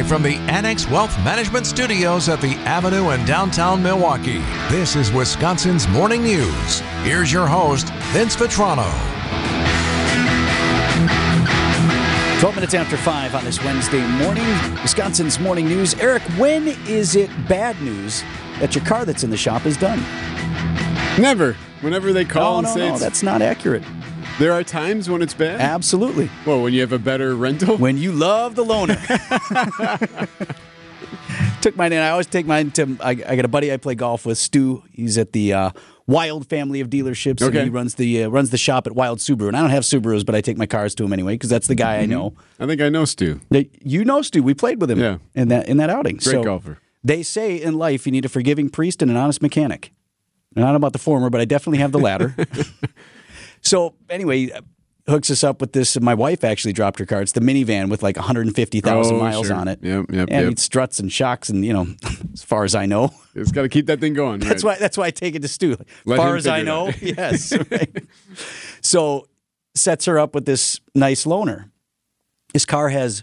Live 0.00 0.08
from 0.08 0.22
the 0.22 0.36
Annex 0.50 0.88
Wealth 0.88 1.14
Management 1.22 1.66
Studios 1.66 2.30
at 2.30 2.40
the 2.40 2.54
Avenue 2.64 3.10
in 3.10 3.22
downtown 3.26 3.82
Milwaukee, 3.82 4.38
this 4.70 4.96
is 4.96 5.12
Wisconsin's 5.12 5.86
Morning 5.88 6.22
News. 6.22 6.80
Here's 7.02 7.30
your 7.30 7.46
host, 7.46 7.92
Vince 8.04 8.34
Vitrano. 8.34 8.90
12 12.40 12.54
minutes 12.54 12.72
after 12.72 12.96
5 12.96 13.34
on 13.34 13.44
this 13.44 13.62
Wednesday 13.62 14.00
morning, 14.16 14.46
Wisconsin's 14.80 15.38
Morning 15.38 15.66
News. 15.66 15.92
Eric, 15.96 16.22
when 16.38 16.68
is 16.88 17.14
it 17.14 17.28
bad 17.46 17.78
news 17.82 18.24
that 18.58 18.74
your 18.74 18.82
car 18.86 19.04
that's 19.04 19.22
in 19.22 19.28
the 19.28 19.36
shop 19.36 19.66
is 19.66 19.76
done? 19.76 20.00
Never. 21.20 21.52
Whenever 21.82 22.14
they 22.14 22.24
call 22.24 22.52
no, 22.52 22.58
and 22.58 22.66
no, 22.68 22.74
say 22.74 22.88
no, 22.88 22.94
it's, 22.94 23.02
that's 23.02 23.22
not 23.22 23.42
accurate. 23.42 23.82
There 24.40 24.52
are 24.52 24.64
times 24.64 25.10
when 25.10 25.20
it's 25.20 25.34
bad. 25.34 25.60
Absolutely. 25.60 26.30
Well, 26.46 26.62
when 26.62 26.72
you 26.72 26.80
have 26.80 26.92
a 26.92 26.98
better 26.98 27.36
rental. 27.36 27.76
When 27.76 27.98
you 27.98 28.10
love 28.10 28.54
the 28.54 28.64
loaner. 28.64 28.96
Took 31.60 31.76
mine 31.76 31.92
in. 31.92 31.98
I 31.98 32.08
always 32.08 32.26
take 32.26 32.46
mine 32.46 32.70
to. 32.70 32.96
I, 33.02 33.10
I 33.10 33.36
got 33.36 33.44
a 33.44 33.48
buddy 33.48 33.70
I 33.70 33.76
play 33.76 33.94
golf 33.94 34.24
with, 34.24 34.38
Stu. 34.38 34.82
He's 34.92 35.18
at 35.18 35.32
the 35.34 35.52
uh, 35.52 35.70
Wilde 36.06 36.48
family 36.48 36.80
of 36.80 36.88
dealerships. 36.88 37.42
Okay. 37.42 37.58
And 37.58 37.64
he 37.66 37.70
runs 37.70 37.96
the 37.96 38.24
uh, 38.24 38.28
runs 38.30 38.48
the 38.48 38.56
shop 38.56 38.86
at 38.86 38.94
Wilde 38.94 39.18
Subaru. 39.18 39.48
And 39.48 39.56
I 39.58 39.60
don't 39.60 39.68
have 39.68 39.82
Subarus, 39.82 40.24
but 40.24 40.34
I 40.34 40.40
take 40.40 40.56
my 40.56 40.64
cars 40.64 40.94
to 40.94 41.04
him 41.04 41.12
anyway 41.12 41.34
because 41.34 41.50
that's 41.50 41.66
the 41.66 41.74
guy 41.74 41.98
I 41.98 42.06
know. 42.06 42.32
I 42.58 42.64
think 42.66 42.80
I 42.80 42.88
know 42.88 43.04
Stu. 43.04 43.42
You 43.82 44.06
know 44.06 44.22
Stu. 44.22 44.42
We 44.42 44.54
played 44.54 44.80
with 44.80 44.90
him 44.90 45.00
Yeah. 45.00 45.18
in 45.34 45.48
that 45.48 45.68
in 45.68 45.76
that 45.76 45.90
outing. 45.90 46.16
Great 46.16 46.22
so 46.32 46.42
golfer. 46.42 46.78
They 47.04 47.22
say 47.22 47.56
in 47.60 47.76
life 47.76 48.06
you 48.06 48.12
need 48.12 48.24
a 48.24 48.30
forgiving 48.30 48.70
priest 48.70 49.02
and 49.02 49.10
an 49.10 49.18
honest 49.18 49.42
mechanic. 49.42 49.92
And 50.56 50.64
I 50.64 50.68
don't 50.68 50.72
know 50.72 50.76
about 50.78 50.94
the 50.94 50.98
former, 50.98 51.28
but 51.28 51.42
I 51.42 51.44
definitely 51.44 51.80
have 51.80 51.92
the 51.92 51.98
latter. 51.98 52.34
so 53.70 53.94
anyway, 54.08 54.50
uh, 54.50 54.60
hooks 55.08 55.30
us 55.30 55.44
up 55.44 55.60
with 55.60 55.72
this. 55.72 55.98
My 56.00 56.14
wife 56.14 56.42
actually 56.42 56.72
dropped 56.72 56.98
her 56.98 57.06
car. 57.06 57.22
It's 57.22 57.32
the 57.32 57.40
minivan 57.40 57.88
with 57.88 58.02
like 58.02 58.16
150,000 58.16 59.14
Oh, 59.14 59.18
miles 59.18 59.46
sure. 59.46 59.56
on 59.56 59.68
it. 59.68 59.78
Yep, 59.80 60.06
yep, 60.10 60.28
and 60.28 60.44
yep. 60.44 60.52
it 60.52 60.58
struts 60.58 60.98
and 60.98 61.10
shocks 61.12 61.48
and 61.48 61.64
you 61.64 61.72
know, 61.72 61.86
as 62.32 62.42
far 62.42 62.64
as 62.64 62.74
I 62.74 62.86
know. 62.86 63.12
It's 63.34 63.52
got 63.52 63.62
to 63.62 63.68
keep 63.68 63.86
that 63.86 64.00
thing 64.00 64.14
going. 64.14 64.40
That's 64.40 64.64
right. 64.64 64.76
why 64.76 64.80
that's 64.80 64.98
why 64.98 65.06
I 65.06 65.10
take 65.12 65.36
it 65.36 65.42
to 65.42 65.48
Stu. 65.48 65.72
As 65.72 66.16
far 66.16 66.34
as 66.34 66.48
I 66.48 66.62
know, 66.62 66.90
yes. 67.00 67.52
right. 67.70 68.04
So 68.80 69.28
sets 69.76 70.06
her 70.06 70.18
up 70.18 70.34
with 70.34 70.46
this 70.46 70.80
nice 70.96 71.24
loaner. 71.24 71.70
His 72.52 72.66
car 72.66 72.88
has 72.88 73.22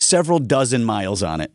several 0.00 0.38
dozen 0.38 0.84
miles 0.84 1.22
on 1.22 1.42
it. 1.42 1.52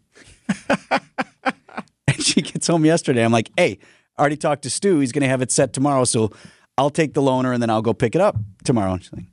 and 2.07 2.21
she 2.23 2.43
gets 2.43 2.67
home 2.67 2.85
yesterday. 2.85 3.25
I'm 3.25 3.31
like, 3.31 3.49
hey, 3.57 3.79
I 4.15 4.21
already 4.21 4.37
talked 4.37 4.61
to 4.63 4.69
Stu. 4.69 4.99
He's 4.99 5.11
gonna 5.11 5.27
have 5.27 5.41
it 5.41 5.51
set 5.51 5.73
tomorrow, 5.73 6.03
so 6.03 6.31
I'll 6.77 6.89
take 6.89 7.13
the 7.13 7.21
loaner 7.21 7.53
and 7.53 7.61
then 7.61 7.69
I'll 7.69 7.81
go 7.81 7.93
pick 7.93 8.15
it 8.15 8.21
up 8.21 8.35
tomorrow. 8.63 8.93
And 8.93 9.03
she's 9.03 9.13
like, 9.13 9.25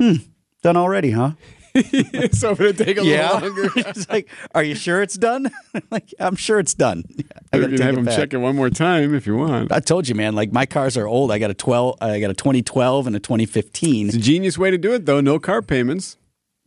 hmm, 0.00 0.14
done 0.62 0.76
already, 0.76 1.12
huh? 1.12 1.32
so 2.32 2.52
it'll 2.52 2.72
take 2.72 2.98
a 2.98 3.04
yeah. 3.04 3.34
little 3.38 3.50
longer. 3.50 3.92
She's 3.94 4.08
like, 4.08 4.28
are 4.54 4.64
you 4.64 4.74
sure 4.74 5.00
it's 5.00 5.16
done? 5.16 5.48
I'm 5.74 5.82
like, 5.90 6.12
I'm 6.18 6.34
sure 6.34 6.58
it's 6.58 6.74
done. 6.74 7.04
I 7.52 7.56
You 7.58 7.62
gotta 7.62 7.76
can 7.76 7.86
have 7.86 7.98
him 7.98 8.04
back. 8.06 8.16
check 8.16 8.32
it 8.34 8.38
one 8.38 8.56
more 8.56 8.70
time 8.70 9.14
if 9.14 9.26
you 9.26 9.36
want. 9.36 9.70
I 9.70 9.78
told 9.78 10.08
you, 10.08 10.14
man. 10.16 10.34
Like 10.34 10.50
my 10.50 10.66
cars 10.66 10.96
are 10.96 11.06
old. 11.06 11.30
I 11.30 11.38
got 11.38 11.50
a 11.50 11.54
twelve. 11.54 11.98
I 12.00 12.18
got 12.18 12.30
a 12.30 12.34
2012 12.34 13.06
and 13.06 13.14
a 13.14 13.20
2015. 13.20 14.08
It's 14.08 14.16
a 14.16 14.18
genius 14.18 14.58
way 14.58 14.70
to 14.72 14.78
do 14.78 14.92
it, 14.92 15.06
though. 15.06 15.20
No 15.20 15.38
car 15.38 15.62
payments. 15.62 16.16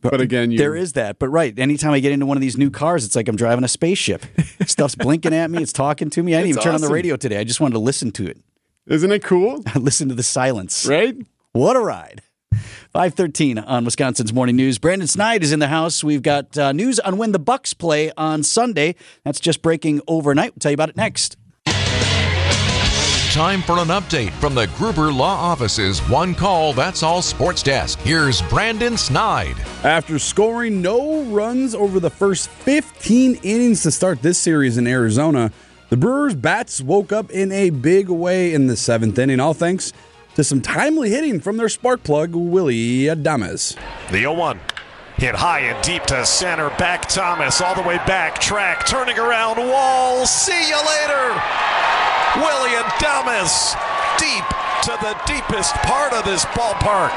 But 0.00 0.20
again, 0.20 0.50
you, 0.50 0.58
There 0.58 0.74
is 0.74 0.94
that, 0.94 1.18
but 1.18 1.28
right. 1.28 1.56
Anytime 1.58 1.92
I 1.92 2.00
get 2.00 2.10
into 2.12 2.26
one 2.26 2.36
of 2.36 2.40
these 2.40 2.56
new 2.56 2.70
cars, 2.70 3.04
it's 3.04 3.14
like 3.14 3.28
I'm 3.28 3.36
driving 3.36 3.64
a 3.64 3.68
spaceship. 3.68 4.24
Stuff's 4.66 4.94
blinking 4.96 5.32
at 5.34 5.48
me. 5.50 5.62
It's 5.62 5.72
talking 5.72 6.10
to 6.10 6.22
me. 6.22 6.34
I 6.34 6.38
didn't 6.38 6.50
It's 6.50 6.56
even 6.58 6.62
turn 6.64 6.74
on 6.74 6.80
the 6.80 6.88
radio 6.92 7.16
today. 7.16 7.38
I 7.38 7.44
just 7.44 7.60
wanted 7.60 7.74
to 7.74 7.78
listen 7.80 8.10
to 8.12 8.26
it. 8.26 8.38
Isn't 8.86 9.12
it 9.12 9.22
cool? 9.22 9.62
listen 9.76 10.08
to 10.08 10.14
the 10.14 10.22
silence. 10.22 10.86
Right? 10.86 11.16
What 11.52 11.76
a 11.76 11.80
ride. 11.80 12.22
513 12.92 13.58
on 13.58 13.84
Wisconsin's 13.84 14.32
Morning 14.32 14.56
News. 14.56 14.78
Brandon 14.78 15.08
Snide 15.08 15.42
is 15.42 15.52
in 15.52 15.60
the 15.60 15.68
house. 15.68 16.04
We've 16.04 16.22
got 16.22 16.58
uh, 16.58 16.72
news 16.72 17.00
on 17.00 17.16
when 17.16 17.32
the 17.32 17.38
Bucks 17.38 17.72
play 17.72 18.12
on 18.16 18.42
Sunday. 18.42 18.96
That's 19.24 19.40
just 19.40 19.62
breaking 19.62 20.02
overnight. 20.06 20.52
We'll 20.52 20.60
tell 20.60 20.72
you 20.72 20.74
about 20.74 20.90
it 20.90 20.96
next. 20.96 21.36
Time 23.32 23.62
for 23.62 23.78
an 23.78 23.88
update 23.88 24.30
from 24.32 24.54
the 24.54 24.66
Gruber 24.76 25.10
Law 25.10 25.34
Office's 25.34 26.00
One 26.00 26.34
Call 26.34 26.74
That's 26.74 27.02
All 27.02 27.22
Sports 27.22 27.62
Desk. 27.62 27.98
Here's 28.00 28.42
Brandon 28.42 28.98
Snide. 28.98 29.56
After 29.84 30.18
scoring 30.18 30.82
no 30.82 31.22
runs 31.24 31.74
over 31.74 31.98
the 31.98 32.10
first 32.10 32.50
15 32.50 33.36
innings 33.42 33.82
to 33.84 33.90
start 33.90 34.20
this 34.20 34.36
series 34.36 34.76
in 34.76 34.86
Arizona, 34.86 35.50
the 35.92 35.98
Brewers' 35.98 36.34
bats 36.34 36.80
woke 36.80 37.12
up 37.12 37.30
in 37.30 37.52
a 37.52 37.68
big 37.68 38.08
way 38.08 38.54
in 38.54 38.66
the 38.66 38.78
seventh 38.78 39.18
inning, 39.18 39.40
all 39.40 39.52
thanks 39.52 39.92
to 40.36 40.42
some 40.42 40.62
timely 40.62 41.10
hitting 41.10 41.38
from 41.38 41.58
their 41.58 41.68
spark 41.68 42.02
plug, 42.02 42.34
Willie 42.34 43.12
Adames. 43.12 43.76
The 44.10 44.20
0 44.20 44.32
1. 44.32 44.58
Hit 45.18 45.34
high 45.34 45.60
and 45.60 45.84
deep 45.84 46.04
to 46.04 46.24
center. 46.24 46.70
Back 46.78 47.10
Thomas 47.10 47.60
all 47.60 47.74
the 47.74 47.82
way 47.82 47.98
back. 48.06 48.40
Track 48.40 48.86
turning 48.86 49.18
around. 49.18 49.58
Wall. 49.58 50.24
See 50.24 50.66
you 50.66 50.80
later. 50.80 51.36
Willie 52.40 52.72
Adames 52.72 53.76
deep 54.16 54.48
to 54.88 54.96
the 55.04 55.14
deepest 55.26 55.74
part 55.84 56.14
of 56.14 56.24
this 56.24 56.46
ballpark. 56.56 57.12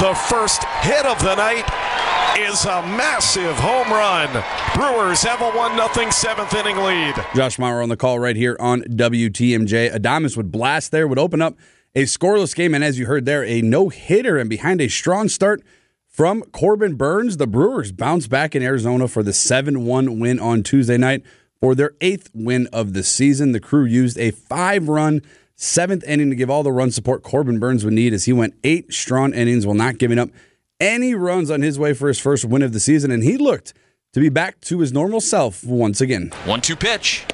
The 0.00 0.14
first 0.14 0.64
hit 0.82 1.06
of 1.06 1.18
the 1.20 1.34
night 1.36 1.64
is 2.38 2.64
a 2.64 2.82
massive 2.82 3.56
home 3.56 3.88
run. 3.88 4.28
Brewers 4.74 5.22
have 5.22 5.40
a 5.40 5.50
1 5.56 5.76
0 5.94 6.10
seventh 6.10 6.52
inning 6.54 6.76
lead. 6.76 7.14
Josh 7.34 7.58
Maurer 7.58 7.82
on 7.82 7.88
the 7.88 7.96
call 7.96 8.18
right 8.18 8.34
here 8.34 8.56
on 8.58 8.82
WTMJ. 8.82 9.94
Adames 9.94 10.36
would 10.36 10.50
blast 10.50 10.90
there, 10.90 11.06
would 11.06 11.18
open 11.18 11.40
up 11.40 11.56
a 11.94 12.02
scoreless 12.04 12.54
game, 12.56 12.74
and 12.74 12.82
as 12.82 12.98
you 12.98 13.06
heard 13.06 13.24
there, 13.24 13.44
a 13.44 13.62
no 13.62 13.88
hitter. 13.88 14.36
And 14.36 14.50
behind 14.50 14.80
a 14.80 14.88
strong 14.88 15.28
start 15.28 15.62
from 16.08 16.42
Corbin 16.42 16.96
Burnes, 16.96 17.36
the 17.36 17.46
Brewers 17.46 17.92
bounce 17.92 18.26
back 18.26 18.56
in 18.56 18.62
Arizona 18.62 19.06
for 19.06 19.22
the 19.22 19.32
7 19.32 19.84
1 19.86 20.18
win 20.18 20.40
on 20.40 20.62
Tuesday 20.62 20.96
night 20.96 21.22
for 21.60 21.74
their 21.74 21.92
eighth 22.00 22.30
win 22.34 22.66
of 22.72 22.94
the 22.94 23.02
season. 23.02 23.52
The 23.52 23.60
crew 23.60 23.84
used 23.84 24.18
a 24.18 24.32
five 24.32 24.88
run 24.88 25.22
seventh 25.56 26.04
inning 26.04 26.30
to 26.30 26.36
give 26.36 26.50
all 26.50 26.62
the 26.62 26.72
run 26.72 26.90
support 26.90 27.22
Corbin 27.22 27.58
Burnes 27.58 27.84
would 27.84 27.94
need 27.94 28.12
as 28.12 28.24
he 28.24 28.32
went 28.32 28.54
eight 28.64 28.92
strong 28.92 29.32
innings 29.34 29.66
while 29.66 29.74
not 29.74 29.98
giving 29.98 30.18
up 30.18 30.30
any 30.80 31.14
runs 31.14 31.50
on 31.50 31.62
his 31.62 31.78
way 31.78 31.92
for 31.92 32.08
his 32.08 32.18
first 32.18 32.44
win 32.44 32.62
of 32.62 32.72
the 32.72 32.80
season. 32.80 33.10
And 33.10 33.22
he 33.22 33.36
looked 33.36 33.72
to 34.12 34.20
be 34.20 34.28
back 34.28 34.60
to 34.62 34.80
his 34.80 34.92
normal 34.92 35.20
self 35.20 35.64
once 35.64 36.00
again. 36.00 36.32
One 36.44 36.60
two 36.60 36.76
pitch. 36.76 37.24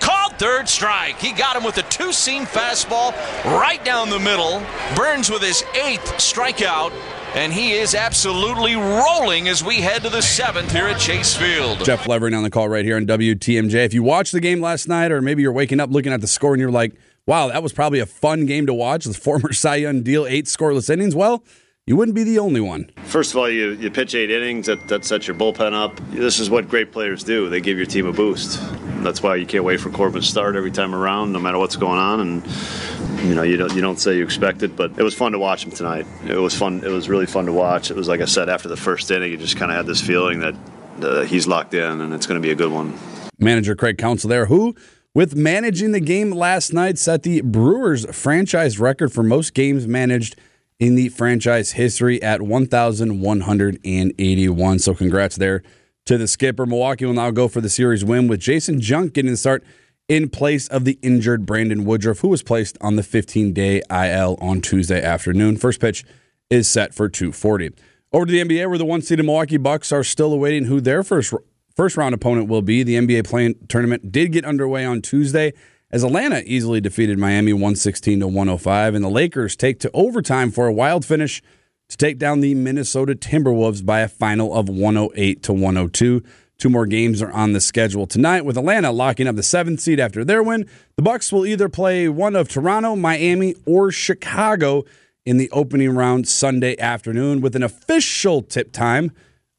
Called 0.00 0.34
third 0.38 0.68
strike. 0.68 1.18
He 1.18 1.32
got 1.32 1.56
him 1.56 1.64
with 1.64 1.78
a 1.78 1.82
two 1.84 2.12
seam 2.12 2.44
fastball 2.44 3.12
right 3.44 3.82
down 3.84 4.10
the 4.10 4.18
middle. 4.18 4.62
Burnes 4.96 5.30
with 5.30 5.42
his 5.42 5.62
eighth 5.74 6.04
strikeout. 6.14 6.92
And 7.34 7.52
he 7.52 7.72
is 7.72 7.96
absolutely 7.96 8.76
rolling 8.76 9.48
as 9.48 9.64
we 9.64 9.80
head 9.80 10.02
to 10.02 10.08
the 10.08 10.22
seventh 10.22 10.70
here 10.70 10.86
at 10.86 11.00
Chase 11.00 11.34
Field. 11.34 11.84
Jeff 11.84 12.06
Levering 12.06 12.32
on 12.32 12.44
the 12.44 12.50
call 12.50 12.68
right 12.68 12.84
here 12.84 12.96
on 12.96 13.06
WTMJ. 13.06 13.74
If 13.84 13.92
you 13.92 14.04
watched 14.04 14.30
the 14.30 14.40
game 14.40 14.60
last 14.60 14.86
night, 14.86 15.10
or 15.10 15.20
maybe 15.20 15.42
you're 15.42 15.50
waking 15.50 15.80
up 15.80 15.90
looking 15.90 16.12
at 16.12 16.20
the 16.20 16.28
score 16.28 16.52
and 16.54 16.60
you're 16.60 16.70
like, 16.70 16.94
wow, 17.26 17.48
that 17.48 17.62
was 17.62 17.72
probably 17.72 18.00
a 18.00 18.06
fun 18.06 18.46
game 18.46 18.66
to 18.66 18.74
watch, 18.74 19.04
the 19.04 19.14
former 19.14 19.52
Cy 19.54 19.76
Young 19.76 20.02
deal, 20.02 20.26
eight 20.26 20.46
scoreless 20.46 20.90
innings, 20.90 21.14
well, 21.14 21.44
you 21.86 21.96
wouldn't 21.96 22.14
be 22.14 22.24
the 22.24 22.38
only 22.38 22.62
one. 22.62 22.90
First 23.04 23.32
of 23.32 23.36
all, 23.36 23.50
you, 23.50 23.72
you 23.72 23.90
pitch 23.90 24.14
eight 24.14 24.30
innings, 24.30 24.66
that, 24.66 24.88
that 24.88 25.04
sets 25.04 25.26
your 25.26 25.36
bullpen 25.36 25.74
up. 25.74 25.94
This 26.10 26.40
is 26.40 26.48
what 26.48 26.68
great 26.68 26.92
players 26.92 27.22
do. 27.22 27.50
They 27.50 27.60
give 27.60 27.76
your 27.76 27.86
team 27.86 28.06
a 28.06 28.12
boost. 28.12 28.58
That's 29.02 29.22
why 29.22 29.36
you 29.36 29.44
can't 29.44 29.64
wait 29.64 29.80
for 29.80 29.90
Corbin 29.90 30.22
to 30.22 30.26
start 30.26 30.56
every 30.56 30.70
time 30.70 30.94
around, 30.94 31.32
no 31.32 31.38
matter 31.38 31.58
what's 31.58 31.76
going 31.76 31.98
on. 31.98 32.20
And 32.20 33.28
you 33.28 33.34
know, 33.34 33.42
you 33.42 33.58
don't 33.58 33.74
you 33.74 33.82
don't 33.82 33.98
say 33.98 34.16
you 34.16 34.24
expect 34.24 34.62
it, 34.62 34.76
but 34.76 34.98
it 34.98 35.02
was 35.02 35.14
fun 35.14 35.32
to 35.32 35.38
watch 35.38 35.66
him 35.66 35.72
tonight. 35.72 36.06
It 36.26 36.36
was 36.36 36.54
fun. 36.54 36.82
It 36.82 36.88
was 36.88 37.10
really 37.10 37.26
fun 37.26 37.44
to 37.46 37.52
watch. 37.52 37.90
It 37.90 37.96
was 37.98 38.08
like 38.08 38.22
I 38.22 38.24
said 38.24 38.48
after 38.48 38.68
the 38.68 38.78
first 38.78 39.10
inning, 39.10 39.30
you 39.30 39.36
just 39.36 39.58
kind 39.58 39.70
of 39.70 39.76
had 39.76 39.84
this 39.84 40.00
feeling 40.00 40.40
that 40.40 40.54
uh, 41.02 41.22
he's 41.24 41.46
locked 41.46 41.74
in, 41.74 42.00
and 42.00 42.14
it's 42.14 42.26
going 42.26 42.40
to 42.40 42.46
be 42.46 42.50
a 42.50 42.54
good 42.54 42.72
one. 42.72 42.98
Manager 43.38 43.74
Craig 43.74 43.98
Counsell 43.98 44.30
there, 44.30 44.46
who, 44.46 44.74
with 45.14 45.36
managing 45.36 45.92
the 45.92 46.00
game 46.00 46.32
last 46.32 46.72
night, 46.72 46.98
set 46.98 47.22
the 47.22 47.40
Brewers 47.40 48.04
franchise 48.14 48.80
record 48.80 49.12
for 49.12 49.22
most 49.22 49.54
games 49.54 49.86
managed 49.86 50.34
in 50.80 50.96
the 50.96 51.08
franchise 51.08 51.70
history 51.72 52.22
at 52.22 52.42
1,181. 52.42 54.78
So 54.80 54.94
congrats 54.94 55.36
there 55.36 55.62
to 56.06 56.18
the 56.18 56.26
skipper. 56.26 56.66
Milwaukee 56.66 57.06
will 57.06 57.14
now 57.14 57.30
go 57.30 57.46
for 57.48 57.60
the 57.60 57.70
series 57.70 58.04
win 58.04 58.28
with 58.28 58.40
Janson 58.40 58.80
Junk 58.80 59.14
getting 59.14 59.30
the 59.30 59.36
start 59.36 59.64
in 60.08 60.28
place 60.28 60.66
of 60.68 60.84
the 60.84 60.98
injured 61.00 61.46
Brandon 61.46 61.84
Woodruff, 61.84 62.18
who 62.18 62.28
was 62.28 62.42
placed 62.42 62.76
on 62.80 62.96
the 62.96 63.02
15 63.02 63.52
day 63.52 63.80
IL 63.90 64.36
on 64.40 64.60
Tuesday 64.60 65.02
afternoon. 65.02 65.56
First 65.56 65.80
pitch 65.80 66.04
is 66.50 66.68
set 66.68 66.92
for 66.92 67.08
240. 67.08 67.70
Over 68.12 68.26
to 68.26 68.32
the 68.32 68.44
NBA, 68.44 68.68
where 68.68 68.78
the 68.78 68.84
one 68.84 69.02
seeded 69.02 69.24
Milwaukee 69.24 69.56
Bucks 69.56 69.92
are 69.92 70.04
still 70.04 70.32
awaiting 70.32 70.66
who 70.66 70.80
their 70.80 71.02
first 71.02 71.32
first 71.74 71.96
round 71.96 72.14
opponent 72.14 72.48
will 72.48 72.62
be. 72.62 72.82
The 72.82 72.96
NBA 72.96 73.26
play-in 73.26 73.54
tournament 73.68 74.12
did 74.12 74.32
get 74.32 74.44
underway 74.44 74.84
on 74.84 75.02
Tuesday 75.02 75.52
as 75.90 76.02
Atlanta 76.02 76.42
easily 76.44 76.80
defeated 76.80 77.18
Miami 77.18 77.52
116 77.52 78.20
to 78.20 78.26
105, 78.26 78.94
and 78.94 79.04
the 79.04 79.08
Lakers 79.08 79.54
take 79.54 79.78
to 79.80 79.90
overtime 79.94 80.50
for 80.50 80.66
a 80.66 80.72
wild 80.72 81.04
finish 81.04 81.40
to 81.88 81.96
take 81.96 82.18
down 82.18 82.40
the 82.40 82.54
Minnesota 82.54 83.14
Timberwolves 83.14 83.84
by 83.84 84.00
a 84.00 84.08
final 84.08 84.54
of 84.54 84.68
108 84.68 85.42
to 85.44 85.52
102. 85.52 86.22
Two 86.56 86.68
more 86.68 86.86
games 86.86 87.20
are 87.20 87.32
on 87.32 87.52
the 87.52 87.60
schedule 87.60 88.06
tonight, 88.06 88.44
with 88.44 88.56
Atlanta 88.56 88.90
locking 88.90 89.26
up 89.26 89.36
the 89.36 89.42
seventh 89.42 89.80
seed 89.80 90.00
after 90.00 90.24
their 90.24 90.42
win. 90.42 90.68
The 90.96 91.02
Bucks 91.02 91.32
will 91.32 91.46
either 91.46 91.68
play 91.68 92.08
one 92.08 92.36
of 92.36 92.48
Toronto, 92.48 92.96
Miami, 92.96 93.54
or 93.66 93.90
Chicago 93.90 94.84
in 95.26 95.36
the 95.36 95.50
opening 95.50 95.94
round 95.94 96.26
Sunday 96.26 96.78
afternoon, 96.78 97.40
with 97.40 97.54
an 97.54 97.62
official 97.62 98.42
tip 98.42 98.72
time 98.72 99.12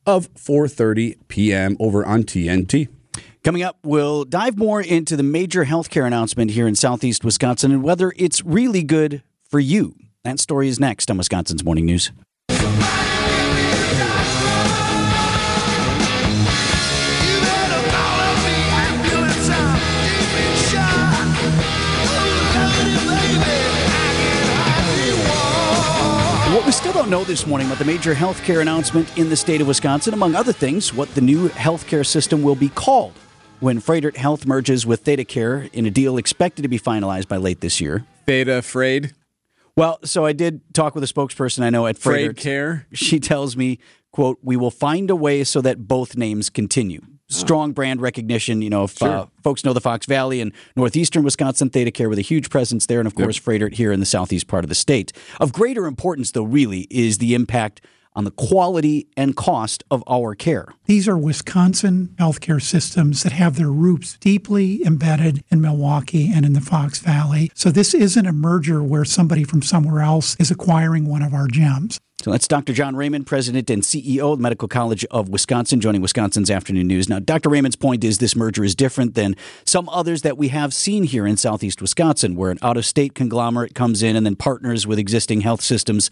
of 0.05 0.33
4:30 0.33 1.17
p.m. 1.27 1.77
over 1.79 2.05
on 2.05 2.23
TNT. 2.23 2.87
Coming 3.43 3.61
up, 3.61 3.77
we'll 3.83 4.23
dive 4.25 4.57
more 4.57 4.81
into 4.81 5.15
the 5.15 5.23
major 5.23 5.65
healthcare 5.65 6.07
announcement 6.07 6.51
here 6.51 6.67
in 6.67 6.73
southeast 6.75 7.23
Wisconsin 7.23 7.71
and 7.71 7.83
whether 7.83 8.11
it's 8.17 8.43
really 8.43 8.81
good 8.81 9.21
for 9.47 9.59
you. 9.59 9.95
That 10.23 10.39
story 10.39 10.67
is 10.67 10.79
next 10.79 11.11
on 11.11 11.17
Wisconsin's 11.17 11.63
Morning 11.63 11.85
News. 11.85 12.11
Don't 26.95 27.09
know 27.09 27.25
this 27.25 27.45
morning 27.45 27.67
about 27.67 27.79
the 27.79 27.83
major 27.83 28.15
healthcare 28.15 28.61
announcement 28.61 29.17
in 29.17 29.27
the 29.27 29.35
state 29.35 29.59
of 29.59 29.67
Wisconsin, 29.67 30.13
among 30.13 30.33
other 30.33 30.53
things, 30.53 30.93
what 30.93 31.13
the 31.13 31.19
new 31.19 31.49
healthcare 31.49 32.05
system 32.05 32.41
will 32.41 32.55
be 32.55 32.69
called 32.69 33.11
when 33.59 33.81
Froedtert 33.81 34.15
Health 34.15 34.45
merges 34.45 34.85
with 34.85 35.03
ThedaCare 35.03 35.69
in 35.73 35.85
a 35.85 35.91
deal 35.91 36.17
expected 36.17 36.61
to 36.61 36.69
be 36.69 36.79
finalized 36.79 37.27
by 37.27 37.35
late 37.35 37.59
this 37.59 37.81
year. 37.81 38.05
Theta 38.25 38.59
afraid. 38.59 39.13
Well, 39.75 39.99
so 40.05 40.25
I 40.25 40.31
did 40.31 40.61
talk 40.73 40.95
with 40.95 41.03
a 41.03 41.07
spokesperson 41.07 41.63
I 41.63 41.69
know 41.69 41.85
at 41.85 41.97
Froedtert. 41.97 42.37
care. 42.37 42.87
She 42.93 43.19
tells 43.19 43.57
me, 43.57 43.77
"quote 44.13 44.39
We 44.41 44.55
will 44.55 44.71
find 44.71 45.09
a 45.09 45.17
way 45.17 45.43
so 45.43 45.59
that 45.59 45.89
both 45.89 46.15
names 46.15 46.49
continue." 46.49 47.01
Strong 47.27 47.71
brand 47.71 48.01
recognition. 48.01 48.61
You 48.61 48.69
know, 48.69 48.83
if 48.83 49.01
uh, 49.01 49.25
folks 49.43 49.63
know 49.63 49.73
the 49.73 49.81
Fox 49.81 50.05
Valley 50.05 50.41
and 50.41 50.51
northeastern 50.75 51.23
Wisconsin, 51.23 51.69
ThedaCare 51.69 52.09
with 52.09 52.19
a 52.19 52.23
huge 52.23 52.49
presence 52.49 52.85
there, 52.85 52.99
and 52.99 53.07
of 53.07 53.15
course, 53.15 53.39
Froedtert 53.39 53.73
here 53.73 53.91
in 53.91 53.99
the 53.99 54.05
southeast 54.05 54.47
part 54.47 54.63
of 54.63 54.69
the 54.69 54.75
state. 54.75 55.11
Of 55.39 55.51
greater 55.51 55.85
importance, 55.85 56.31
though, 56.31 56.43
really 56.43 56.87
is 56.91 57.17
the 57.17 57.33
impact 57.33 57.81
on 58.15 58.23
the 58.23 58.31
quality 58.31 59.07
and 59.17 59.35
cost 59.35 59.83
of 59.91 60.03
our 60.07 60.35
care. 60.35 60.67
These 60.85 61.07
are 61.07 61.17
Wisconsin 61.17 62.15
healthcare 62.17 62.61
systems 62.61 63.23
that 63.23 63.33
have 63.33 63.57
their 63.57 63.71
roots 63.71 64.17
deeply 64.19 64.83
embedded 64.85 65.43
in 65.49 65.61
Milwaukee 65.61 66.31
and 66.33 66.45
in 66.45 66.53
the 66.53 66.61
Fox 66.61 66.99
Valley. 66.99 67.51
So 67.53 67.71
this 67.71 67.93
isn't 67.93 68.25
a 68.25 68.31
merger 68.31 68.81
where 68.81 69.03
somebody 69.03 69.43
from 69.43 69.61
somewhere 69.61 70.01
else 70.01 70.35
is 70.39 70.49
acquiring 70.49 71.07
one 71.07 71.21
of 71.21 71.33
our 71.33 71.47
gems. 71.47 71.99
So 72.25 72.31
that's 72.31 72.47
Dr. 72.47 72.73
John 72.73 72.95
Raymond, 72.95 73.27
President 73.27 73.69
and 73.69 73.83
CEO 73.83 74.31
of 74.31 74.39
the 74.39 74.41
Medical 74.41 74.67
College 74.67 75.05
of 75.11 75.29
Wisconsin, 75.29 75.79
joining 75.79 76.01
Wisconsin's 76.01 76.49
Afternoon 76.49 76.87
News. 76.87 77.07
Now, 77.07 77.19
Dr. 77.19 77.49
Raymond's 77.49 77.75
point 77.75 78.03
is 78.03 78.17
this 78.17 78.35
merger 78.35 78.63
is 78.63 78.73
different 78.73 79.13
than 79.13 79.35
some 79.63 79.87
others 79.89 80.23
that 80.23 80.35
we 80.35 80.47
have 80.47 80.73
seen 80.73 81.03
here 81.03 81.27
in 81.27 81.37
southeast 81.37 81.83
Wisconsin, 81.83 82.35
where 82.35 82.49
an 82.49 82.57
out 82.63 82.77
of 82.77 82.85
state 82.87 83.13
conglomerate 83.13 83.75
comes 83.75 84.01
in 84.01 84.15
and 84.15 84.25
then 84.25 84.35
partners 84.35 84.87
with 84.87 84.97
existing 84.97 85.41
health 85.41 85.61
systems. 85.61 86.09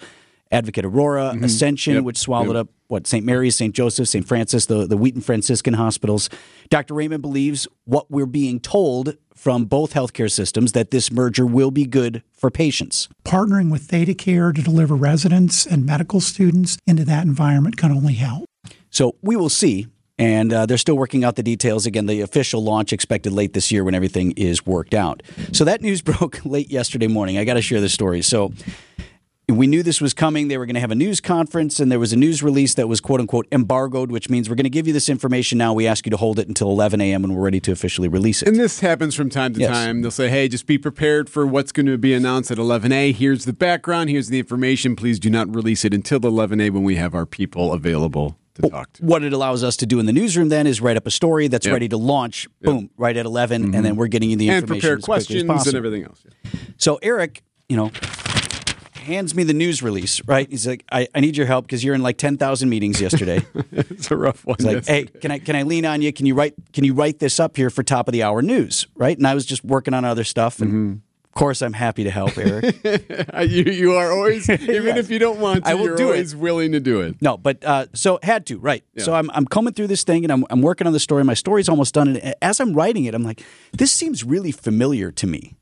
Advocate 0.54 0.86
Aurora, 0.86 1.36
Ascension, 1.42 1.96
Yep. 1.96 2.04
which 2.04 2.18
swallowed 2.18 2.56
up 2.56 2.70
what 2.88 3.08
St. 3.08 3.26
Mary's, 3.26 3.56
St. 3.56 3.74
Joseph, 3.74 4.08
St. 4.08 4.26
Francis, 4.26 4.68
the, 4.68 4.86
the 4.86 4.96
Wheaton 4.96 5.22
Franciscan 5.22 5.74
hospitals. 5.74 6.30
Dr. 6.70 6.94
Raymond 6.94 7.24
believes 7.24 7.68
what 7.86 8.10
we're 8.12 8.28
being 8.28 8.60
told 8.60 9.18
from 9.34 9.66
both 9.66 9.94
healthcare 9.96 10.32
systems 10.32 10.74
that 10.74 10.92
this 10.92 11.12
merger 11.12 11.46
will 11.46 11.72
be 11.72 11.86
good 11.86 12.22
for 12.32 12.52
patients. 12.52 13.10
Partnering 13.26 13.72
with 13.72 13.88
ThedaCare 13.88 14.54
to 14.54 14.62
deliver 14.62 14.96
residents 14.96 15.66
and 15.66 15.86
medical 15.88 16.22
students 16.22 16.78
into 16.86 17.04
that 17.06 17.26
environment 17.26 17.76
can 17.76 17.92
only 17.92 18.14
help. 18.14 18.46
So 18.92 19.16
we 19.24 19.36
will 19.36 19.50
see. 19.50 19.88
And 20.20 20.54
uh, 20.54 20.68
they're 20.68 20.78
still 20.78 20.96
working 20.96 21.24
out 21.24 21.36
the 21.36 21.42
details. 21.44 21.88
Again, 21.88 22.06
the 22.06 22.22
official 22.22 22.64
launch 22.64 22.94
expected 22.94 23.34
late 23.34 23.54
this 23.54 23.72
year 23.72 23.84
when 23.84 23.96
everything 23.96 24.32
is 24.34 24.64
worked 24.64 24.94
out. 24.94 25.24
So 25.52 25.66
that 25.66 25.82
news 25.82 26.02
broke 26.12 26.46
late 26.46 26.70
yesterday 26.70 27.08
morning. 27.08 27.40
I 27.40 27.44
got 27.46 27.56
to 27.56 27.64
share 27.64 27.82
the 27.82 27.90
story. 27.90 28.22
So 28.22 28.54
we 29.50 29.68
knew 29.68 29.84
this 29.84 30.00
was 30.00 30.14
coming. 30.14 30.48
They 30.48 30.58
were 30.58 30.66
going 30.66 30.76
to 30.76 30.80
have 30.80 30.92
a 30.92 30.96
news 30.96 31.20
conference, 31.20 31.80
and 31.80 31.92
there 31.92 32.00
was 32.00 32.14
a 32.14 32.16
news 32.16 32.42
release 32.42 32.74
that 32.76 32.88
was 32.88 33.02
quote 33.02 33.20
unquote 33.20 33.46
embargoed, 33.52 34.10
which 34.10 34.30
means 34.30 34.50
we're 34.50 34.56
going 34.56 34.64
to 34.64 34.70
give 34.70 34.88
you 34.88 34.94
this 34.94 35.10
information 35.10 35.58
now. 35.58 35.74
We 35.74 35.86
ask 35.86 36.06
you 36.06 36.12
to 36.12 36.18
hold 36.18 36.40
it 36.40 36.48
until 36.48 36.70
11 36.70 37.02
a.m. 37.02 37.24
when 37.24 37.34
we're 37.36 37.44
ready 37.44 37.60
to 37.62 37.72
officially 37.72 38.08
release 38.08 38.42
it. 38.42 38.48
And 38.48 38.58
this 38.58 38.80
happens 38.80 39.16
from 39.16 39.30
time 39.30 39.54
to 39.54 39.60
Yes. 39.60 39.72
time. 39.72 40.02
They'll 40.02 40.12
say, 40.12 40.30
hey, 40.30 40.48
just 40.48 40.66
be 40.66 40.78
prepared 40.78 41.30
for 41.30 41.46
what's 41.46 41.72
going 41.72 41.88
to 41.88 41.98
be 41.98 42.14
announced 42.14 42.52
at 42.52 42.58
11A. 42.58 43.14
Here's 43.14 43.46
the 43.46 43.54
background. 43.54 44.10
Here's 44.10 44.30
the 44.30 44.40
information. 44.40 44.96
Please 44.96 45.20
do 45.20 45.30
not 45.30 45.54
release 45.54 45.84
it 45.84 45.94
until 45.94 46.22
11A 46.22 46.72
when 46.72 46.84
we 46.84 46.96
have 46.96 47.14
our 47.14 47.26
people 47.26 47.74
available 47.74 48.38
to 48.56 48.70
talk 48.70 48.94
to. 48.94 49.04
What 49.04 49.24
it 49.24 49.34
allows 49.34 49.64
us 49.64 49.76
to 49.78 49.86
do 49.86 50.00
in 50.00 50.06
the 50.06 50.14
newsroom 50.14 50.50
then 50.50 50.68
is 50.68 50.80
write 50.80 50.96
up 50.96 51.06
a 51.06 51.12
story 51.12 51.48
that's 51.48 51.66
Yep. 51.66 51.74
ready 51.74 51.90
to 51.90 51.98
launch, 51.98 52.48
boom, 52.62 52.90
right 52.98 53.18
at 53.18 53.26
11, 53.26 53.64
and 53.64 53.74
mm-hmm. 53.74 53.84
then 53.84 53.96
we're 53.98 54.08
getting 54.08 54.30
you 54.30 54.38
the 54.38 54.50
And 54.50 54.64
information 54.64 54.82
prepare 54.82 54.98
quickly 54.98 55.38
as 55.38 55.44
questions 55.44 55.68
and 55.68 55.76
everything 55.76 56.04
else. 56.04 56.24
So 56.78 57.00
Eric, 57.02 57.44
you 57.68 57.76
know, 57.76 57.92
hands 59.04 59.36
me 59.36 59.44
the 59.44 59.54
news 59.54 59.84
release, 59.84 60.22
right? 60.26 60.50
He's 60.50 60.66
like, 60.68 60.84
I, 60.92 61.08
I 61.14 61.20
need 61.20 61.38
your 61.38 61.46
help 61.46 61.66
because 61.66 61.84
you're 61.84 61.96
in 61.96 62.02
like 62.04 62.18
10,000 62.18 62.70
meetings 62.70 63.00
yesterday. 63.02 63.46
It's 63.72 64.10
a 64.12 64.16
rough 64.18 64.46
one. 64.46 64.58
He's 64.60 64.66
like, 64.68 64.86
hey, 64.88 65.06
can 65.06 65.32
I 65.32 65.40
can 65.40 65.56
I 65.56 65.64
lean 65.64 65.86
on 65.86 66.02
you? 66.02 66.12
Can 66.14 66.26
you 66.26 66.36
write 66.36 66.54
can 66.74 66.84
you 66.84 66.94
write 66.94 67.20
this 67.20 67.40
up 67.40 67.56
here 67.58 67.70
for 67.70 67.84
top 67.84 68.08
of 68.08 68.12
the 68.14 68.24
hour 68.24 68.42
news, 68.42 68.88
right? 68.96 69.18
And 69.18 69.26
I 69.28 69.34
was 69.34 69.46
just 69.46 69.64
working 69.64 69.94
on 69.94 70.06
other 70.06 70.24
stuff 70.24 70.60
and 70.62 70.72
Mm-hmm. 70.74 70.92
of 71.26 71.32
course 71.34 71.62
I'm 71.62 71.74
happy 71.74 72.04
to 72.04 72.12
help, 72.12 72.38
Eric. 72.38 72.84
you, 73.50 73.64
you 73.72 73.94
are 73.94 74.12
always, 74.12 74.48
even 74.50 74.96
Yes. 74.96 74.98
if 74.98 75.10
you 75.10 75.20
don't 75.20 75.40
want 75.40 75.66
to, 75.66 75.72
I 75.72 75.74
will 75.74 75.86
you're 75.86 75.96
do 75.96 76.04
it. 76.10 76.18
always 76.18 76.36
willing 76.36 76.72
to 76.74 76.80
do 76.80 77.02
it. 77.02 77.22
No, 77.22 77.38
but 77.38 77.64
uh, 77.66 77.88
so 77.94 78.20
had 78.24 78.46
to, 78.48 78.58
right? 78.60 78.84
So 78.98 79.14
I'm, 79.16 79.30
I'm 79.34 79.46
combing 79.46 79.74
through 79.74 79.88
this 79.88 80.04
thing 80.04 80.24
and 80.26 80.32
I'm, 80.32 80.46
I'm 80.52 80.62
working 80.62 80.86
on 80.88 80.94
the 80.94 81.00
story. 81.00 81.24
My 81.24 81.34
story's 81.34 81.70
almost 81.70 81.94
done. 81.96 82.08
And 82.18 82.36
as 82.42 82.60
I'm 82.60 82.74
writing 82.74 83.06
it, 83.06 83.16
I'm 83.16 83.24
like, 83.24 83.42
this 83.72 83.92
seems 83.92 84.24
really 84.24 84.52
familiar 84.52 85.12
to 85.12 85.26
me. 85.28 85.56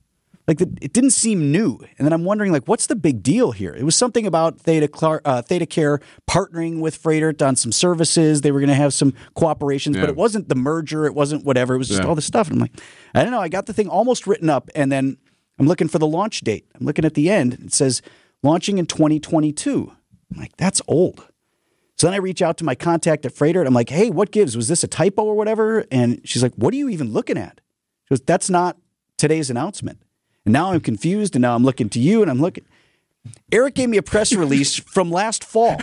Like 0.51 0.57
the, 0.57 0.77
it 0.81 0.91
didn't 0.91 1.11
seem 1.11 1.49
new. 1.49 1.79
And 1.97 2.05
then 2.05 2.11
I'm 2.11 2.25
wondering, 2.25 2.51
like, 2.51 2.67
what's 2.67 2.87
the 2.87 2.95
big 2.97 3.23
deal 3.23 3.53
here? 3.53 3.73
It 3.73 3.83
was 3.83 3.95
something 3.95 4.27
about 4.27 4.59
Theta, 4.59 4.89
Clar- 4.89 5.21
uh, 5.23 5.41
ThedaCare 5.41 6.01
partnering 6.29 6.81
with 6.81 7.01
Froedtert 7.01 7.41
on 7.45 7.55
some 7.55 7.71
services. 7.71 8.41
They 8.41 8.51
were 8.51 8.59
going 8.59 8.67
to 8.67 8.75
have 8.75 8.93
some 8.93 9.13
cooperations, 9.37 9.93
but 9.97 10.09
it 10.09 10.17
wasn't 10.17 10.49
the 10.49 10.55
merger. 10.55 11.05
It 11.05 11.15
wasn't 11.15 11.45
whatever. 11.45 11.75
It 11.75 11.77
was 11.77 11.87
just 11.87 12.01
Yeah. 12.01 12.07
all 12.09 12.15
this 12.15 12.25
stuff. 12.25 12.47
And 12.49 12.57
I'm 12.57 12.59
like, 12.59 12.81
I 13.15 13.21
don't 13.23 13.31
know. 13.31 13.39
I 13.39 13.47
got 13.47 13.65
the 13.65 13.71
thing 13.73 13.87
almost 13.87 14.27
written 14.27 14.49
up, 14.49 14.69
and 14.75 14.91
then 14.91 15.15
I'm 15.57 15.67
looking 15.67 15.87
for 15.87 15.99
the 15.99 16.07
launch 16.07 16.41
date. 16.41 16.65
I'm 16.77 16.85
looking 16.85 17.05
at 17.05 17.13
the 17.13 17.29
end. 17.29 17.53
It 17.53 17.71
says 17.73 18.01
launching 18.43 18.77
in 18.77 18.87
2022. 18.87 19.89
I'm 20.33 20.37
like, 20.41 20.57
that's 20.57 20.81
old. 20.87 21.27
So 21.97 22.07
then 22.07 22.13
I 22.15 22.17
reach 22.17 22.41
out 22.41 22.57
to 22.57 22.63
my 22.65 22.73
contact 22.75 23.25
at 23.25 23.33
Froedtert 23.33 23.59
and 23.59 23.67
I'm 23.67 23.73
like, 23.73 23.89
hey, 23.89 24.09
what 24.09 24.31
gives? 24.31 24.57
Was 24.57 24.67
this 24.67 24.83
a 24.83 24.87
typo 24.87 25.23
or 25.23 25.35
whatever? 25.35 25.85
And 25.91 26.19
she's 26.25 26.41
like, 26.41 26.53
what 26.55 26.73
are 26.73 26.77
you 26.77 26.89
even 26.89 27.13
looking 27.13 27.37
at? 27.37 27.61
She 28.05 28.09
goes, 28.09 28.21
that's 28.21 28.49
not 28.49 28.75
today's 29.17 29.49
announcement. 29.51 30.01
And 30.45 30.53
now 30.53 30.71
I'm 30.71 30.81
confused 30.81 31.35
and 31.35 31.41
now 31.41 31.55
I'm 31.55 31.63
looking 31.63 31.89
to 31.89 31.99
you 31.99 32.21
and 32.21 32.29
I'm 32.31 32.41
looking. 32.41 32.65
Eric 33.51 33.75
gave 33.75 33.89
me 33.89 33.97
a 33.97 34.01
press 34.01 34.33
release 34.33 34.75
from 34.79 35.11
last 35.11 35.43
fall. 35.43 35.77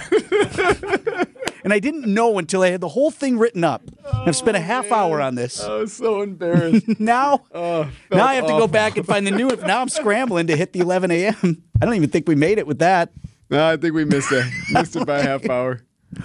and 1.64 1.72
I 1.72 1.78
didn't 1.78 2.12
know 2.12 2.38
until 2.38 2.62
I 2.62 2.70
had 2.70 2.80
the 2.80 2.88
whole 2.88 3.10
thing 3.10 3.38
written 3.38 3.62
up. 3.64 3.82
I've 4.12 4.34
spent 4.36 4.56
a 4.56 4.60
oh, 4.60 4.62
half 4.64 4.90
hour 4.90 5.20
on 5.20 5.34
this. 5.36 5.62
I 5.62 5.76
was 5.76 5.92
so 5.92 6.22
embarrassed. 6.22 6.86
now, 7.00 7.44
Oh, 7.52 7.88
now 8.10 8.26
I 8.26 8.34
have 8.34 8.46
to 8.46 8.52
go 8.52 8.66
back 8.66 8.96
and 8.96 9.06
find 9.06 9.26
the 9.26 9.30
new. 9.30 9.48
Now 9.56 9.80
I'm 9.80 9.88
scrambling 9.88 10.48
to 10.48 10.56
hit 10.56 10.72
the 10.72 10.80
11 10.80 11.10
a.m. 11.10 11.62
I 11.80 11.84
don't 11.84 11.94
even 11.94 12.10
think 12.10 12.26
we 12.28 12.34
made 12.34 12.58
it 12.58 12.66
with 12.66 12.80
that. 12.80 13.10
no, 13.50 13.64
I 13.68 13.76
think 13.76 13.94
we 13.94 14.04
missed 14.04 14.32
it. 14.32 14.44
missed 14.72 14.96
it 14.96 15.06
by 15.06 15.18
a 15.20 15.22
half 15.22 15.48
hour. 15.50 15.80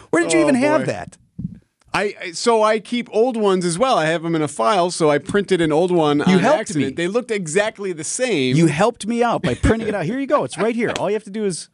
Where 0.10 0.24
did 0.24 0.34
you 0.34 0.40
Oh, 0.40 0.44
even 0.44 0.56
have 0.56 0.86
that? 0.88 1.18
I 1.94 2.32
so 2.32 2.64
I 2.64 2.80
keep 2.80 3.08
old 3.12 3.38
ones 3.38 3.66
as 3.66 3.78
well. 3.78 3.98
I 3.98 4.06
have 4.06 4.24
them 4.24 4.36
in 4.36 4.42
a 4.42 4.48
file, 4.48 4.90
so 4.90 5.10
I 5.12 5.20
printed 5.20 5.62
an 5.62 5.72
old 5.72 5.92
one. 5.92 6.20
You 6.20 6.24
on 6.36 6.40
helped 6.40 6.60
accident. 6.62 6.86
me. 6.86 6.92
They 6.94 7.08
looked 7.08 7.30
exactly 7.32 7.94
the 7.94 8.04
same. 8.04 8.56
You 8.56 8.68
helped 8.68 9.06
me 9.06 9.24
out 9.24 9.44
by 9.44 9.54
printing 9.54 9.88
it 9.90 9.96
out. 9.96 10.06
Here 10.06 10.20
you 10.20 10.28
go. 10.28 10.44
It's 10.44 10.58
right 10.58 10.76
here. 10.76 10.92
All 11.00 11.10
you 11.10 11.14
have 11.16 11.24
to 11.26 11.30
do 11.32 11.46
is. 11.46 11.70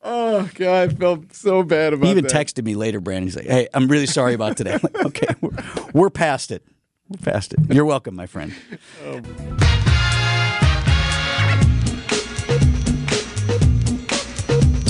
oh 0.02 0.48
god, 0.54 0.90
I 0.90 0.94
felt 0.94 1.34
so 1.34 1.62
bad 1.62 1.92
about 1.92 2.04
it. 2.04 2.06
He 2.06 2.10
even 2.12 2.24
that. 2.24 2.32
texted 2.32 2.64
me 2.64 2.74
later, 2.74 3.00
Brandon. 3.00 3.26
He's 3.26 3.36
like, 3.36 3.46
"Hey, 3.46 3.68
I'm 3.74 3.88
really 3.88 4.06
sorry 4.06 4.34
about 4.34 4.56
today." 4.56 4.72
I'm 4.74 4.80
like, 4.82 5.04
okay, 5.06 5.34
we're, 5.40 5.50
we're 5.92 6.10
past 6.10 6.50
it. 6.50 6.64
We're 7.08 7.32
past 7.32 7.52
it. 7.52 7.60
You're 7.68 7.84
welcome, 7.84 8.14
my 8.14 8.26
friend. 8.26 8.54
Oh, 9.04 9.20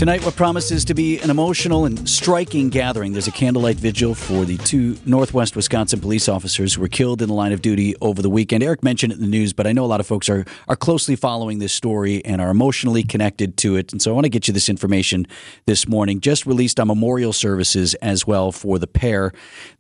Tonight, 0.01 0.25
what 0.25 0.35
promises 0.35 0.87
to 0.87 0.95
be 0.95 1.21
an 1.21 1.29
emotional 1.29 1.85
and 1.85 2.09
striking 2.09 2.71
gathering. 2.71 3.13
There's 3.13 3.29
a 3.29 3.33
candlelight 3.33 3.77
vigil 3.77 4.15
for 4.15 4.47
the 4.47 4.57
two 4.57 4.97
Northwest 5.05 5.55
Wisconsin 5.55 6.01
police 6.01 6.27
officers 6.27 6.73
who 6.73 6.81
were 6.81 6.89
killed 6.89 7.21
in 7.21 7.29
the 7.29 7.35
line 7.35 7.53
of 7.53 7.61
duty 7.61 7.95
over 8.01 8.23
the 8.23 8.31
weekend. 8.31 8.63
Eric 8.63 8.83
mentioned 8.83 9.13
it 9.13 9.17
in 9.17 9.21
the 9.21 9.29
news, 9.29 9.53
but 9.53 9.67
I 9.67 9.73
know 9.73 9.85
a 9.85 9.93
lot 9.93 10.01
of 10.01 10.07
folks 10.07 10.31
are, 10.31 10.47
are 10.69 10.75
closely 10.75 11.17
following 11.17 11.59
this 11.59 11.75
story 11.75 12.25
and 12.25 12.41
are 12.41 12.49
emotionally 12.49 13.03
connected 13.03 13.59
to 13.59 13.77
it. 13.77 13.93
And 13.93 14.01
so 14.01 14.11
I 14.11 14.15
want 14.15 14.25
to 14.25 14.31
get 14.31 14.49
you 14.49 14.55
this 14.55 14.71
information 14.71 15.27
this 15.67 15.87
morning. 15.87 16.21
Just 16.21 16.47
released 16.47 16.81
on 16.81 16.87
memorial 16.87 17.35
services 17.35 17.93
as 17.97 18.27
well 18.27 18.53
for 18.53 18.79
the 18.79 18.87
pair. 18.87 19.33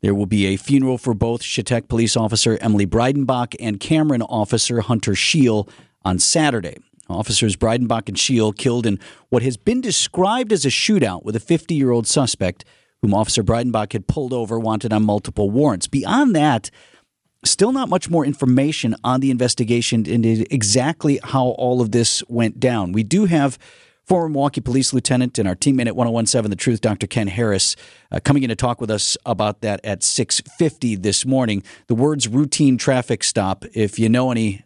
There 0.02 0.14
will 0.14 0.26
be 0.26 0.48
a 0.48 0.56
funeral 0.56 0.98
for 0.98 1.14
both 1.14 1.40
Chetek 1.40 1.88
police 1.88 2.14
officer 2.14 2.58
Emily 2.60 2.86
Breidenbach 2.86 3.56
and 3.58 3.80
Cameron 3.80 4.20
officer 4.20 4.82
Hunter 4.82 5.14
Scheel 5.14 5.66
on 6.04 6.18
Saturday. 6.18 6.76
Officers 7.10 7.56
Breidenbach 7.56 8.08
and 8.08 8.18
Scheel 8.18 8.52
killed 8.52 8.86
in 8.86 8.98
what 9.28 9.42
has 9.42 9.56
been 9.56 9.80
described 9.80 10.52
as 10.52 10.64
a 10.64 10.68
shootout 10.68 11.24
with 11.24 11.36
a 11.36 11.40
50 11.40 11.74
year 11.74 11.90
old 11.90 12.06
suspect 12.06 12.64
whom 13.02 13.14
Officer 13.14 13.42
Breidenbach 13.42 13.92
had 13.92 14.06
pulled 14.06 14.32
over 14.32 14.58
wanted 14.58 14.92
on 14.92 15.04
multiple 15.04 15.50
warrants. 15.50 15.86
Beyond 15.86 16.36
that, 16.36 16.70
still 17.44 17.72
not 17.72 17.88
much 17.88 18.10
more 18.10 18.24
information 18.24 18.94
on 19.02 19.20
the 19.20 19.30
investigation 19.30 20.06
into 20.06 20.46
exactly 20.52 21.18
how 21.22 21.48
all 21.48 21.80
of 21.80 21.92
this 21.92 22.22
went 22.28 22.60
down. 22.60 22.92
We 22.92 23.02
do 23.02 23.24
have 23.24 23.58
former 24.10 24.28
Milwaukee 24.28 24.60
Police 24.60 24.92
Lieutenant 24.92 25.38
and 25.38 25.46
our 25.46 25.54
teammate 25.54 25.86
at 25.86 25.94
1017 25.94 26.50
The 26.50 26.56
Truth, 26.56 26.80
Dr. 26.80 27.06
Ken 27.06 27.28
Harris, 27.28 27.76
uh, 28.10 28.18
coming 28.22 28.42
in 28.42 28.48
to 28.48 28.56
talk 28.56 28.80
with 28.80 28.90
us 28.90 29.16
about 29.24 29.60
that 29.60 29.80
at 29.84 30.02
650 30.02 30.96
this 30.96 31.24
morning. 31.24 31.62
The 31.86 31.94
words 31.94 32.26
routine 32.26 32.76
traffic 32.76 33.22
stop, 33.22 33.64
if 33.72 34.00
you 34.00 34.08
know 34.08 34.32
any 34.32 34.64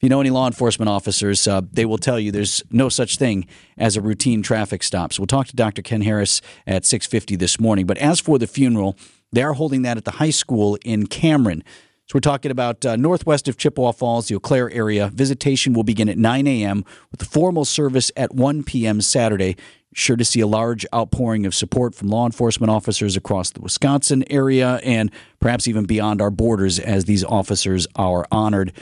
if 0.00 0.04
you 0.04 0.08
know 0.08 0.22
any 0.22 0.30
law 0.30 0.46
enforcement 0.46 0.88
officers, 0.88 1.46
uh, 1.46 1.60
they 1.70 1.84
will 1.84 1.98
tell 1.98 2.18
you 2.18 2.32
there's 2.32 2.62
no 2.70 2.88
such 2.88 3.18
thing 3.18 3.46
as 3.76 3.98
a 3.98 4.00
routine 4.00 4.40
traffic 4.40 4.82
stop. 4.82 5.12
So 5.12 5.20
we'll 5.20 5.26
talk 5.26 5.48
to 5.48 5.56
Dr. 5.56 5.82
Ken 5.82 6.00
Harris 6.00 6.40
at 6.66 6.84
6:50 6.84 7.36
this 7.36 7.60
morning. 7.60 7.84
But 7.84 7.98
as 7.98 8.18
for 8.18 8.38
the 8.38 8.46
funeral, 8.46 8.96
they 9.30 9.42
are 9.42 9.52
holding 9.52 9.82
that 9.82 9.98
at 9.98 10.06
the 10.06 10.12
high 10.12 10.30
school 10.30 10.78
in 10.86 11.06
Cameron. 11.06 11.62
So 12.06 12.12
we're 12.14 12.20
talking 12.20 12.50
about 12.50 12.86
uh, 12.86 12.96
northwest 12.96 13.46
of 13.46 13.58
Chippewa 13.58 13.92
Falls, 13.92 14.28
the 14.28 14.36
Eau 14.36 14.40
Claire 14.40 14.70
area. 14.70 15.08
Visitation 15.08 15.74
will 15.74 15.84
begin 15.84 16.08
at 16.08 16.16
9 16.16 16.46
a.m. 16.46 16.82
with 17.10 17.20
the 17.20 17.26
formal 17.26 17.66
service 17.66 18.10
at 18.16 18.34
1 18.34 18.64
p.m. 18.64 19.02
Saturday. 19.02 19.54
Sure 19.92 20.16
to 20.16 20.24
see 20.24 20.40
a 20.40 20.46
large 20.46 20.86
outpouring 20.94 21.44
of 21.46 21.54
support 21.54 21.96
from 21.96 22.08
law 22.08 22.24
enforcement 22.24 22.70
officers 22.70 23.16
across 23.16 23.50
the 23.50 23.60
Wisconsin 23.60 24.24
area 24.30 24.76
and 24.84 25.10
perhaps 25.40 25.66
even 25.66 25.84
beyond 25.84 26.22
our 26.22 26.30
borders 26.30 26.78
as 26.78 27.06
these 27.06 27.24
officers 27.24 27.88
are 27.96 28.24
honored. 28.30 28.72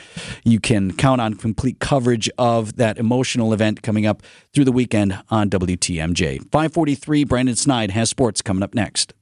You 0.44 0.60
can 0.60 0.92
count 0.92 1.22
on 1.22 1.34
complete 1.34 1.78
coverage 1.78 2.28
of 2.36 2.76
that 2.76 2.98
emotional 2.98 3.54
event 3.54 3.82
coming 3.82 4.04
up 4.04 4.22
through 4.52 4.66
the 4.66 4.72
weekend 4.72 5.18
on 5.30 5.48
WTMJ. 5.48 6.40
543, 6.50 7.24
Brandon 7.24 7.56
Snide 7.56 7.90
has 7.92 8.10
sports 8.10 8.42
coming 8.42 8.62
up 8.62 8.74
next. 8.74 9.14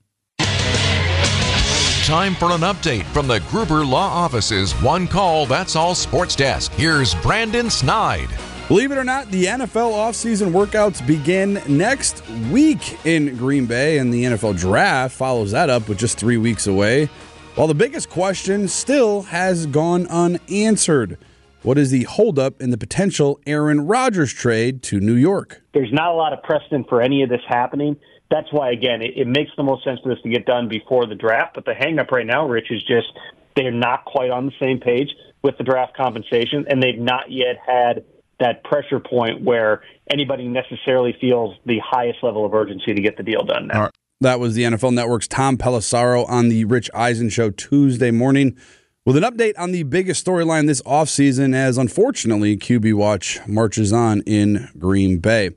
Time 2.06 2.34
for 2.36 2.52
an 2.52 2.60
update 2.60 3.04
from 3.06 3.26
the 3.26 3.40
Gruber 3.48 3.84
Law 3.84 4.08
Office's 4.08 4.72
One 4.74 5.08
Call 5.08 5.44
That's 5.44 5.74
All 5.74 5.94
Sports 5.94 6.36
Desk. 6.36 6.72
Here's 6.72 7.14
Brandon 7.16 7.68
Snide. 7.68 8.28
Believe 8.68 8.90
it 8.90 8.98
or 8.98 9.04
not, 9.04 9.30
the 9.30 9.44
NFL 9.44 9.92
offseason 9.92 10.50
workouts 10.50 11.06
begin 11.06 11.62
next 11.68 12.28
week 12.50 13.04
in 13.06 13.36
Green 13.36 13.66
Bay, 13.66 13.98
and 13.98 14.12
the 14.12 14.24
NFL 14.24 14.58
draft 14.58 15.14
follows 15.14 15.52
that 15.52 15.70
up 15.70 15.88
with 15.88 15.98
just 15.98 16.18
three 16.18 16.36
weeks 16.36 16.66
away. 16.66 17.06
While 17.54 17.68
the 17.68 17.74
biggest 17.74 18.10
question 18.10 18.66
still 18.68 19.22
has 19.22 19.66
gone 19.66 20.06
unanswered. 20.08 21.16
What 21.62 21.78
is 21.78 21.90
the 21.90 22.04
holdup 22.04 22.60
in 22.60 22.70
the 22.70 22.78
potential 22.78 23.40
Aaron 23.46 23.86
Rodgers 23.86 24.32
trade 24.32 24.82
to 24.84 25.00
New 25.00 25.14
York? 25.14 25.62
There's 25.72 25.92
not 25.92 26.12
a 26.12 26.14
lot 26.14 26.32
of 26.32 26.42
precedent 26.42 26.88
for 26.88 27.00
any 27.00 27.22
of 27.22 27.28
this 27.28 27.40
happening 27.48 27.96
that's 28.30 28.52
why, 28.52 28.70
again, 28.72 29.02
it, 29.02 29.12
it 29.16 29.26
makes 29.26 29.50
the 29.56 29.62
most 29.62 29.84
sense 29.84 30.00
for 30.02 30.08
this 30.08 30.22
to 30.22 30.28
get 30.28 30.46
done 30.46 30.68
before 30.68 31.06
the 31.06 31.14
draft. 31.14 31.54
But 31.54 31.64
the 31.64 31.72
hangup 31.72 32.10
right 32.10 32.26
now, 32.26 32.48
Rich, 32.48 32.70
is 32.70 32.82
just 32.82 33.06
they're 33.54 33.70
not 33.70 34.04
quite 34.04 34.30
on 34.30 34.46
the 34.46 34.52
same 34.60 34.80
page 34.80 35.08
with 35.42 35.56
the 35.58 35.64
draft 35.64 35.96
compensation, 35.96 36.66
and 36.68 36.82
they've 36.82 36.98
not 36.98 37.30
yet 37.30 37.56
had 37.64 38.04
that 38.40 38.64
pressure 38.64 39.00
point 39.00 39.42
where 39.42 39.82
anybody 40.10 40.46
necessarily 40.46 41.16
feels 41.20 41.54
the 41.64 41.78
highest 41.84 42.22
level 42.22 42.44
of 42.44 42.52
urgency 42.52 42.94
to 42.94 43.00
get 43.00 43.16
the 43.16 43.22
deal 43.22 43.44
done 43.44 43.68
now. 43.68 43.90
That 44.20 44.40
was 44.40 44.54
the 44.54 44.62
NFL 44.62 44.94
Network's 44.94 45.28
Tom 45.28 45.58
Pelissero 45.58 46.28
on 46.28 46.48
the 46.48 46.64
Rich 46.64 46.90
Eisen 46.94 47.28
show 47.28 47.50
Tuesday 47.50 48.10
morning 48.10 48.56
with 49.04 49.16
an 49.16 49.22
update 49.22 49.52
on 49.58 49.72
the 49.72 49.82
biggest 49.84 50.24
storyline 50.24 50.66
this 50.66 50.80
offseason 50.82 51.54
as 51.54 51.78
unfortunately 51.78 52.56
QB 52.56 52.94
Watch 52.94 53.38
marches 53.46 53.92
on 53.92 54.22
in 54.22 54.68
Green 54.78 55.18
Bay. 55.18 55.50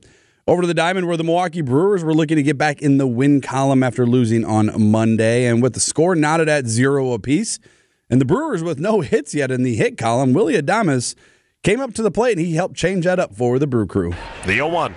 Over 0.46 0.62
to 0.62 0.68
the 0.68 0.74
Diamond, 0.74 1.06
where 1.06 1.16
the 1.16 1.24
Milwaukee 1.24 1.60
Brewers 1.60 2.02
were 2.02 2.12
looking 2.12 2.36
to 2.36 2.42
get 2.42 2.58
back 2.58 2.82
in 2.82 2.98
the 2.98 3.06
win 3.06 3.40
column 3.40 3.82
after 3.82 4.06
losing 4.06 4.44
on 4.44 4.90
Monday. 4.90 5.46
And 5.46 5.62
with 5.62 5.74
the 5.74 5.80
score 5.80 6.14
knotted 6.14 6.48
at 6.48 6.66
zero 6.66 7.12
apiece, 7.12 7.58
and 8.10 8.20
the 8.20 8.24
Brewers 8.24 8.62
with 8.62 8.78
no 8.78 9.00
hits 9.00 9.34
yet 9.34 9.50
in 9.50 9.62
the 9.62 9.76
hit 9.76 9.96
column, 9.96 10.32
Willie 10.32 10.60
Adames 10.60 11.14
came 11.62 11.80
up 11.80 11.92
to 11.94 12.02
the 12.02 12.10
plate 12.10 12.38
and 12.38 12.46
he 12.46 12.54
helped 12.54 12.74
change 12.74 13.04
that 13.04 13.18
up 13.18 13.34
for 13.34 13.58
the 13.58 13.66
Brew 13.66 13.86
Crew. 13.86 14.12
The 14.46 14.54
0 14.54 14.68
1. 14.68 14.94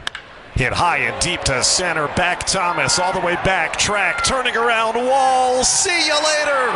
Hit 0.56 0.72
high 0.72 0.98
and 0.98 1.22
deep 1.22 1.42
to 1.42 1.64
center. 1.64 2.08
Back 2.10 2.46
Thomas 2.46 3.00
all 3.00 3.12
the 3.12 3.20
way 3.20 3.36
back. 3.44 3.78
Track 3.78 4.24
turning 4.24 4.56
around. 4.56 4.96
Wall. 4.96 5.64
See 5.64 6.06
you 6.06 6.14
later. 6.14 6.72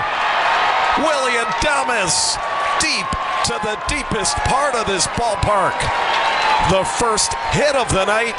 Willie 0.98 1.38
Adames 1.38 2.36
deep 2.82 3.08
to 3.46 3.54
the 3.64 3.78
deepest 3.88 4.36
part 4.50 4.76
of 4.76 4.88
this 4.88 5.08
ballpark. 5.08 5.78
The 6.72 6.84
first 6.84 7.34
hit 7.52 7.76
of 7.76 7.88
the 7.90 8.04
night 8.06 8.36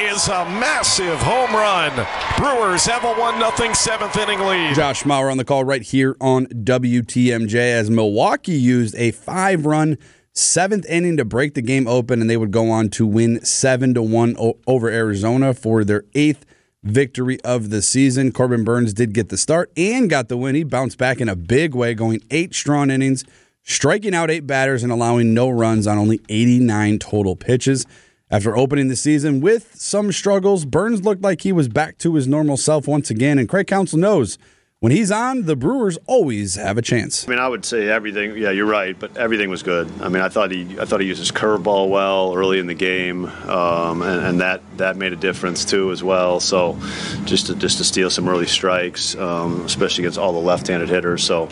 is 0.00 0.28
a 0.28 0.44
massive 0.48 1.18
home 1.18 1.52
run. 1.52 1.92
Brewers 2.38 2.86
have 2.86 3.04
a 3.04 3.12
1 3.12 3.38
0 3.38 3.72
seventh 3.74 4.16
inning 4.16 4.38
lead. 4.40 4.76
Josh 4.76 5.04
Maurer 5.04 5.30
on 5.30 5.36
the 5.36 5.44
call 5.44 5.64
right 5.64 5.82
here 5.82 6.16
on 6.20 6.46
WTMJ 6.46 7.54
as 7.54 7.90
Milwaukee 7.90 8.52
used 8.52 8.94
a 8.94 9.10
five 9.10 9.66
run 9.66 9.98
seventh 10.40 10.86
inning 10.88 11.16
to 11.16 11.24
break 11.24 11.54
the 11.54 11.62
game 11.62 11.86
open, 11.86 12.20
and 12.20 12.28
they 12.28 12.36
would 12.36 12.50
go 12.50 12.70
on 12.70 12.88
to 12.90 13.06
win 13.06 13.44
7 13.44 13.94
to 13.94 14.02
1 14.02 14.36
over 14.66 14.88
Arizona 14.88 15.54
for 15.54 15.84
their 15.84 16.04
eighth 16.14 16.44
victory 16.82 17.40
of 17.42 17.70
the 17.70 17.82
season. 17.82 18.32
Corbin 18.32 18.64
Burnes 18.64 18.94
did 18.94 19.12
get 19.12 19.28
the 19.28 19.36
start 19.36 19.70
and 19.76 20.08
got 20.08 20.28
the 20.28 20.36
win. 20.36 20.54
He 20.54 20.64
bounced 20.64 20.98
back 20.98 21.20
in 21.20 21.28
a 21.28 21.36
big 21.36 21.74
way, 21.74 21.94
going 21.94 22.22
eight 22.30 22.54
strong 22.54 22.90
innings, 22.90 23.24
striking 23.62 24.14
out 24.14 24.30
eight 24.30 24.46
batters, 24.46 24.82
and 24.82 24.90
allowing 24.90 25.34
no 25.34 25.50
runs 25.50 25.86
on 25.86 25.98
only 25.98 26.20
89 26.28 26.98
total 26.98 27.36
pitches. 27.36 27.86
After 28.30 28.56
opening 28.56 28.88
the 28.88 28.96
season 28.96 29.40
with 29.40 29.74
some 29.74 30.12
struggles, 30.12 30.64
Burnes 30.64 31.02
looked 31.02 31.22
like 31.22 31.42
he 31.42 31.52
was 31.52 31.68
back 31.68 31.98
to 31.98 32.14
his 32.14 32.28
normal 32.28 32.56
self 32.56 32.86
once 32.86 33.10
again, 33.10 33.38
and 33.38 33.48
Craig 33.48 33.66
Counsell 33.66 33.98
knows 33.98 34.38
when 34.80 34.92
he's 34.92 35.10
on, 35.10 35.42
the 35.42 35.56
Brewers 35.56 35.98
always 36.06 36.54
have 36.54 36.78
a 36.78 36.82
chance. 36.82 37.28
I 37.28 37.30
mean, 37.30 37.38
I 37.38 37.48
would 37.48 37.66
say 37.66 37.88
everything. 37.88 38.36
Yeah, 38.38 38.50
you're 38.50 38.66
right, 38.66 38.98
but 38.98 39.14
everything 39.14 39.50
was 39.50 39.62
good. 39.62 39.90
I 40.00 40.08
mean, 40.08 40.22
I 40.22 40.30
thought 40.30 40.50
he, 40.50 40.78
I 40.80 40.86
thought 40.86 41.00
he 41.00 41.06
used 41.06 41.20
his 41.20 41.30
curveball 41.30 41.90
well 41.90 42.34
early 42.34 42.58
in 42.58 42.66
the 42.66 42.74
game, 42.74 43.26
um, 43.26 44.00
and, 44.00 44.24
and, 44.24 44.40
that 44.40 44.62
that 44.78 44.96
made 44.96 45.12
a 45.12 45.16
difference 45.16 45.66
too 45.66 45.92
as 45.92 46.02
well. 46.02 46.40
So, 46.40 46.78
just 47.26 47.48
to 47.48 47.54
just 47.54 47.76
to 47.76 47.84
steal 47.84 48.08
some 48.08 48.26
early 48.26 48.46
strikes, 48.46 49.14
um, 49.16 49.66
especially 49.66 50.04
against 50.04 50.18
all 50.18 50.32
the 50.32 50.38
left-handed 50.38 50.88
hitters. 50.88 51.24
So, 51.24 51.50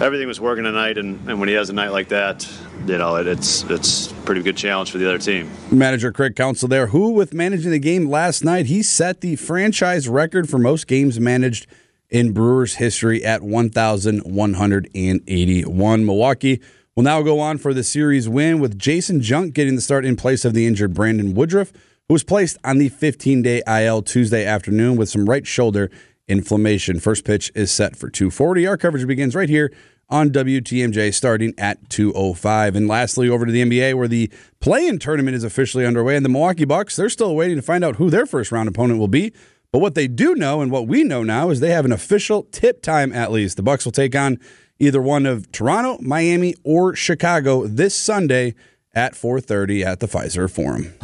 everything 0.00 0.26
was 0.26 0.40
working 0.40 0.64
tonight, 0.64 0.96
and, 0.96 1.28
and 1.28 1.38
when 1.38 1.50
he 1.50 1.54
has 1.56 1.68
a 1.68 1.74
night 1.74 1.92
like 1.92 2.08
that, 2.08 2.50
you 2.86 2.96
know, 2.96 3.16
it, 3.16 3.26
it's 3.26 3.64
it's 3.64 4.10
pretty 4.24 4.42
good 4.42 4.56
challenge 4.56 4.90
for 4.90 4.96
the 4.96 5.06
other 5.06 5.18
team. 5.18 5.50
Manager 5.70 6.10
Craig 6.10 6.34
Counsell 6.34 6.68
there, 6.68 6.86
who 6.86 7.10
with 7.10 7.34
managing 7.34 7.70
the 7.70 7.78
game 7.78 8.08
last 8.08 8.42
night, 8.42 8.64
he 8.64 8.82
set 8.82 9.20
the 9.20 9.36
franchise 9.36 10.08
record 10.08 10.48
for 10.48 10.56
most 10.56 10.86
games 10.86 11.20
managed 11.20 11.66
in 12.10 12.32
Brewers 12.32 12.76
history 12.76 13.24
at 13.24 13.42
1,181. 13.42 16.04
Milwaukee 16.04 16.60
will 16.94 17.02
now 17.02 17.22
go 17.22 17.40
on 17.40 17.58
for 17.58 17.74
the 17.74 17.84
series 17.84 18.28
win 18.28 18.60
with 18.60 18.78
Janson 18.78 19.20
Junk 19.20 19.54
getting 19.54 19.74
the 19.74 19.80
start 19.80 20.04
in 20.04 20.16
place 20.16 20.44
of 20.44 20.54
the 20.54 20.66
injured 20.66 20.94
Brandon 20.94 21.34
Woodruff, 21.34 21.72
who 22.08 22.14
was 22.14 22.24
placed 22.24 22.56
on 22.64 22.78
the 22.78 22.88
15 22.88 23.42
day 23.42 23.62
IL 23.66 24.02
Tuesday 24.02 24.44
afternoon 24.44 24.96
with 24.96 25.08
some 25.08 25.28
right 25.28 25.46
shoulder 25.46 25.90
inflammation. 26.28 27.00
First 27.00 27.24
pitch 27.24 27.52
is 27.54 27.70
set 27.70 27.96
for 27.96 28.08
240. 28.08 28.66
Our 28.66 28.76
coverage 28.76 29.06
begins 29.06 29.34
right 29.34 29.48
here 29.48 29.72
on 30.08 30.30
WTMJ 30.30 31.12
starting 31.12 31.52
at 31.58 31.90
205. 31.90 32.76
And 32.76 32.88
lastly, 32.88 33.28
over 33.28 33.44
to 33.44 33.52
the 33.52 33.62
NBA 33.62 33.94
where 33.94 34.08
the 34.08 34.30
play-in 34.60 34.98
tournament 34.98 35.36
is 35.36 35.44
officially 35.44 35.84
underway 35.84 36.16
and 36.16 36.24
the 36.24 36.28
Milwaukee 36.28 36.64
Bucks, 36.64 36.96
they're 36.96 37.08
still 37.08 37.34
waiting 37.34 37.56
to 37.56 37.62
find 37.62 37.84
out 37.84 37.96
who 37.96 38.10
their 38.10 38.26
first 38.26 38.52
round 38.52 38.68
opponent 38.68 38.98
will 38.98 39.08
be. 39.08 39.32
But 39.76 39.82
what 39.82 39.94
they 39.94 40.08
do 40.08 40.34
know 40.34 40.62
and 40.62 40.70
what 40.72 40.88
we 40.88 41.04
know 41.04 41.22
now 41.22 41.50
is 41.50 41.60
they 41.60 41.68
have 41.68 41.84
an 41.84 41.92
official 41.92 42.44
tip 42.44 42.80
time 42.80 43.12
at 43.12 43.30
least. 43.30 43.58
The 43.58 43.62
Bucks 43.62 43.84
will 43.84 43.92
take 43.92 44.16
on 44.16 44.40
either 44.78 45.02
one 45.02 45.26
of 45.26 45.52
Toronto, 45.52 45.98
Miami, 46.00 46.54
or 46.64 46.94
Chicago 46.96 47.66
this 47.66 47.94
Sunday 47.94 48.54
at 48.94 49.12
4:30 49.12 49.84
at 49.84 50.00
the 50.00 50.06
Fiserv 50.06 50.50
Forum. 50.50 50.94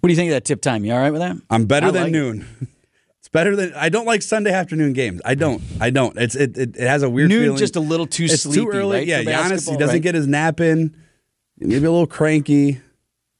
What 0.00 0.08
do 0.08 0.10
you 0.10 0.14
think 0.14 0.28
of 0.28 0.34
that 0.34 0.44
tip 0.44 0.60
time? 0.60 0.84
You 0.84 0.92
all 0.92 0.98
right 0.98 1.10
with 1.10 1.22
that? 1.22 1.38
I'm 1.48 1.64
better 1.64 1.86
I 1.86 1.90
than 1.90 2.02
like 2.02 2.12
noon. 2.12 2.46
It. 2.60 2.68
It's 3.20 3.28
better 3.30 3.56
than 3.56 3.72
I 3.74 3.88
don't 3.88 4.04
like 4.04 4.20
Sunday 4.20 4.52
afternoon 4.52 4.92
games. 4.92 5.22
I 5.24 5.34
don't. 5.34 5.62
I 5.80 5.88
don't. 5.88 6.14
It's 6.18 6.34
it. 6.34 6.58
It, 6.58 6.76
it 6.76 6.86
has 6.86 7.02
a 7.02 7.08
weird 7.08 7.30
noon. 7.30 7.44
Feeling. 7.44 7.58
Just 7.58 7.76
a 7.76 7.80
little 7.80 8.06
too 8.06 8.24
it's 8.24 8.42
sleepy. 8.42 8.60
Too 8.60 8.70
early. 8.70 8.98
Right, 8.98 9.06
yeah, 9.06 9.22
Giannis. 9.22 9.70
He 9.70 9.78
doesn't 9.78 9.96
right? 9.96 10.02
get 10.02 10.14
his 10.14 10.26
nap 10.26 10.60
in. 10.60 10.94
Maybe 11.58 11.76
a 11.76 11.90
little 11.90 12.06
cranky. 12.06 12.82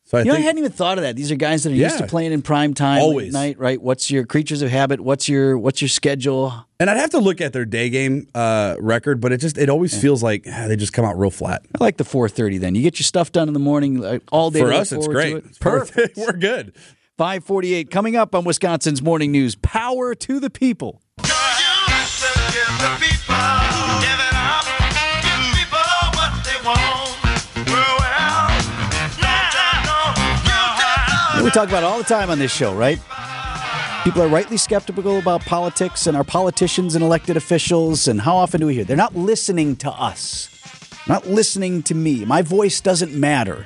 So 0.09 0.17
I, 0.17 0.23
you 0.23 0.29
know, 0.29 0.37
I 0.37 0.41
hadn't 0.41 0.57
even 0.57 0.73
thought 0.73 0.97
of 0.97 1.05
that. 1.05 1.17
These 1.17 1.31
are 1.31 1.35
guys 1.35 1.65
that 1.65 1.71
are 1.71 1.75
yeah, 1.75 1.89
used 1.89 1.99
to 1.99 2.07
playing 2.07 2.33
in 2.33 2.41
prime 2.41 2.73
time, 2.73 3.03
always 3.03 3.31
night, 3.31 3.59
right? 3.59 3.79
What's 3.81 4.11
your 4.11 4.25
creatures 4.25 4.63
of 4.63 4.71
habit? 4.71 5.01
What's 5.01 5.29
your 5.29 5.59
what's 5.59 5.83
your 5.83 5.91
schedule? 5.91 6.65
And 6.81 6.89
I'd 6.89 6.97
have 6.97 7.11
to 7.11 7.19
look 7.19 7.43
at 7.43 7.53
their 7.53 7.67
day 7.67 7.91
game 7.91 8.27
uh, 8.35 8.77
record, 8.81 9.21
but 9.21 9.33
it 9.33 9.37
just 9.37 9.59
it 9.59 9.69
always 9.69 9.93
yeah. 9.93 10.01
feels 10.01 10.23
like 10.23 10.47
ah, 10.51 10.67
they 10.67 10.77
just 10.77 10.95
come 10.95 11.05
out 11.05 11.19
real 11.19 11.31
flat. 11.31 11.61
I 11.79 11.85
like 11.85 11.99
the 11.99 12.05
four 12.05 12.27
thirty. 12.31 12.57
Then 12.57 12.75
you 12.75 12.81
get 12.81 12.99
your 12.99 13.05
stuff 13.05 13.33
done 13.33 13.49
in 13.49 13.55
the 13.55 13.61
morning 13.61 14.01
like, 14.01 14.23
all 14.33 14.51
day. 14.51 14.61
For 14.61 14.73
us, 14.73 14.93
it's 14.93 15.07
great. 15.07 15.37
It. 15.37 15.61
Perfect. 15.61 16.17
We're 16.17 16.33
good. 16.33 16.75
Five 17.19 17.45
forty 17.45 17.75
eight 17.75 17.91
coming 17.91 18.17
up 18.17 18.35
on 18.35 18.45
Wisconsin's 18.45 19.03
morning 19.03 19.31
news. 19.31 19.57
Power 19.57 20.15
to 20.15 20.41
the 20.41 20.49
people. 20.49 21.03
We 31.49 31.53
talk 31.53 31.71
about 31.71 31.83
all 31.83 31.97
the 31.97 32.05
time 32.05 32.29
on 32.29 32.39
this 32.39 32.53
show, 32.53 32.75
right? 32.75 33.01
People 34.05 34.21
are 34.21 34.29
rightly 34.29 34.59
skeptical 34.59 35.19
about 35.19 35.41
politics 35.47 36.07
and 36.07 36.15
our 36.15 36.23
politicians 36.23 36.95
and 36.95 37.03
elected 37.03 37.39
officials. 37.39 38.07
And 38.07 38.21
how 38.21 38.37
often 38.37 38.61
do 38.61 38.67
we 38.67 38.75
hear? 38.75 38.85
They're 38.85 38.99
not 38.99 39.17
listening 39.17 39.75
to 39.77 39.91
us, 39.91 40.51
not 41.09 41.27
listening 41.27 41.83
to 41.85 41.95
me. 41.95 42.27
My 42.27 42.43
voice 42.43 42.83
doesn't 42.83 43.15
matter. 43.15 43.65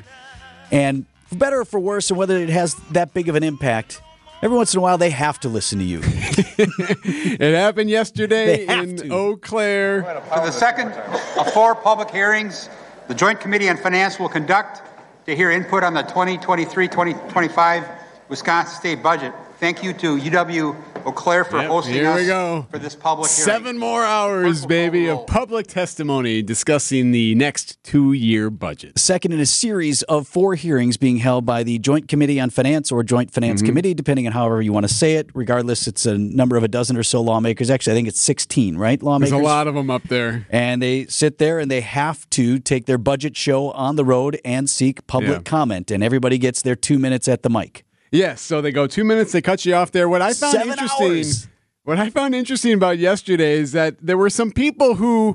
And 0.70 1.06
for 1.26 1.34
better 1.34 1.62
or 1.62 1.64
for 1.64 1.80
worse, 1.80 2.08
and 2.08 2.16
whether 2.16 2.38
it 2.38 2.50
has 2.50 2.76
that 2.92 3.14
big 3.14 3.28
of 3.28 3.34
an 3.34 3.42
impact, 3.42 4.00
every 4.42 4.56
once 4.56 4.72
in 4.74 4.78
a 4.78 4.80
while 4.80 4.96
they 4.96 5.10
have 5.10 5.40
to 5.40 5.48
listen 5.48 5.80
to 5.80 5.84
you. 5.84 6.02
It 6.54 7.56
happened 7.56 7.90
yesterday 7.90 8.64
in 8.64 8.96
to. 8.98 9.08
Eau 9.08 9.36
Claire. 9.36 10.04
For 10.04 10.46
the 10.46 10.52
second 10.52 10.92
of 10.92 11.52
four 11.52 11.74
public 11.74 12.10
hearings, 12.10 12.68
the 13.08 13.14
Joint 13.14 13.40
Committee 13.40 13.68
on 13.68 13.76
Finance 13.76 14.20
will 14.20 14.28
conduct 14.28 14.82
to 15.26 15.37
hear 15.37 15.50
input 15.50 15.85
on 15.85 15.95
the 15.95 16.02
2023-2025 16.02 17.99
Wisconsin 18.29 18.76
State 18.76 19.02
Budget. 19.02 19.33
Thank 19.62 19.85
you 19.85 19.92
to 19.92 20.16
UW 20.19 20.75
Eau 21.07 21.12
Claire 21.12 21.45
for 21.45 21.59
Yep, 21.61 21.69
hosting 21.71 21.95
here 21.95 22.09
us 22.09 22.19
we 22.19 22.26
go. 22.26 22.66
for 22.69 22.81
this 22.81 22.97
public 22.97 23.31
hearing. 23.31 23.45
Seven 23.45 23.78
more 23.78 24.04
hours, 24.04 24.66
baby, 24.66 25.09
of 25.09 25.25
public 25.28 25.69
testimony 25.69 26.42
discussing 26.42 27.12
the 27.12 27.37
next 27.37 27.81
two 27.85 28.12
year 28.12 28.50
budget. 28.50 28.99
Second 28.99 29.31
in 29.31 29.38
a 29.38 29.47
series 29.47 30.02
of 30.02 30.26
four 30.26 30.57
hearings 30.57 30.97
being 30.97 31.19
held 31.19 31.47
by 31.47 31.62
the 31.62 31.78
Joint 31.78 32.09
Committee 32.09 32.40
on 32.40 32.50
Finance 32.50 32.90
or 32.90 33.04
Joint 33.04 33.31
Finance 33.31 33.61
Mm-hmm. 33.62 33.66
Committee, 33.69 33.95
depending 33.95 34.26
on 34.26 34.33
however 34.33 34.61
you 34.61 34.73
want 34.73 34.88
to 34.88 34.92
say 34.92 35.14
it. 35.14 35.31
Regardless, 35.33 35.87
it's 35.87 36.07
a 36.07 36.19
number 36.19 36.57
of 36.57 36.64
a 36.64 36.69
dozen 36.69 36.97
or 36.97 37.04
so 37.04 37.21
lawmakers. 37.23 37.71
Actually, 37.71 37.92
I 37.92 37.95
think 37.99 38.09
it's 38.09 38.21
16, 38.21 38.76
right? 38.76 39.00
Lawmakers. 39.00 39.31
There's 39.31 39.40
a 39.42 39.45
lot 39.45 39.69
of 39.69 39.76
them 39.76 39.90
up 39.90 40.02
there. 40.09 40.45
And 40.50 40.83
they 40.83 41.07
sit 41.07 41.38
there 41.38 41.61
and 41.61 41.71
they 41.71 41.83
have 41.83 42.28
to 42.31 42.59
take 42.59 42.87
their 42.87 42.99
budget 42.99 43.37
show 43.37 43.71
on 43.71 43.95
the 43.95 44.04
road 44.04 44.40
and 44.45 44.69
seek 44.69 45.07
public 45.07 45.31
Yeah. 45.31 45.38
comment. 45.42 45.92
And 45.92 46.02
everybody 46.02 46.37
gets 46.37 46.62
their 46.62 46.75
two 46.75 46.99
minutes 46.99 47.28
at 47.28 47.45
the 47.45 47.49
mic. 47.49 47.85
Yes, 48.12 48.42
so 48.42 48.61
they 48.61 48.71
go 48.73 48.87
two 48.87 49.04
minutes, 49.04 49.33
they 49.33 49.40
cut 49.40 49.64
you 49.64 49.75
off 49.75 49.90
there. 49.90 50.09
What 50.09 50.21
I 50.21 50.35
found 50.35 50.52
Seven 50.52 50.71
interesting, 50.73 51.12
hours. 51.12 51.49
what 51.85 51.99
I 51.99 52.11
found 52.11 52.35
interesting 52.35 52.75
about 52.75 52.99
yesterday 52.99 53.54
is 53.54 53.73
that 53.73 53.97
there 54.00 54.19
were 54.19 54.28
some 54.31 54.52
people 54.52 54.97
who 54.97 55.35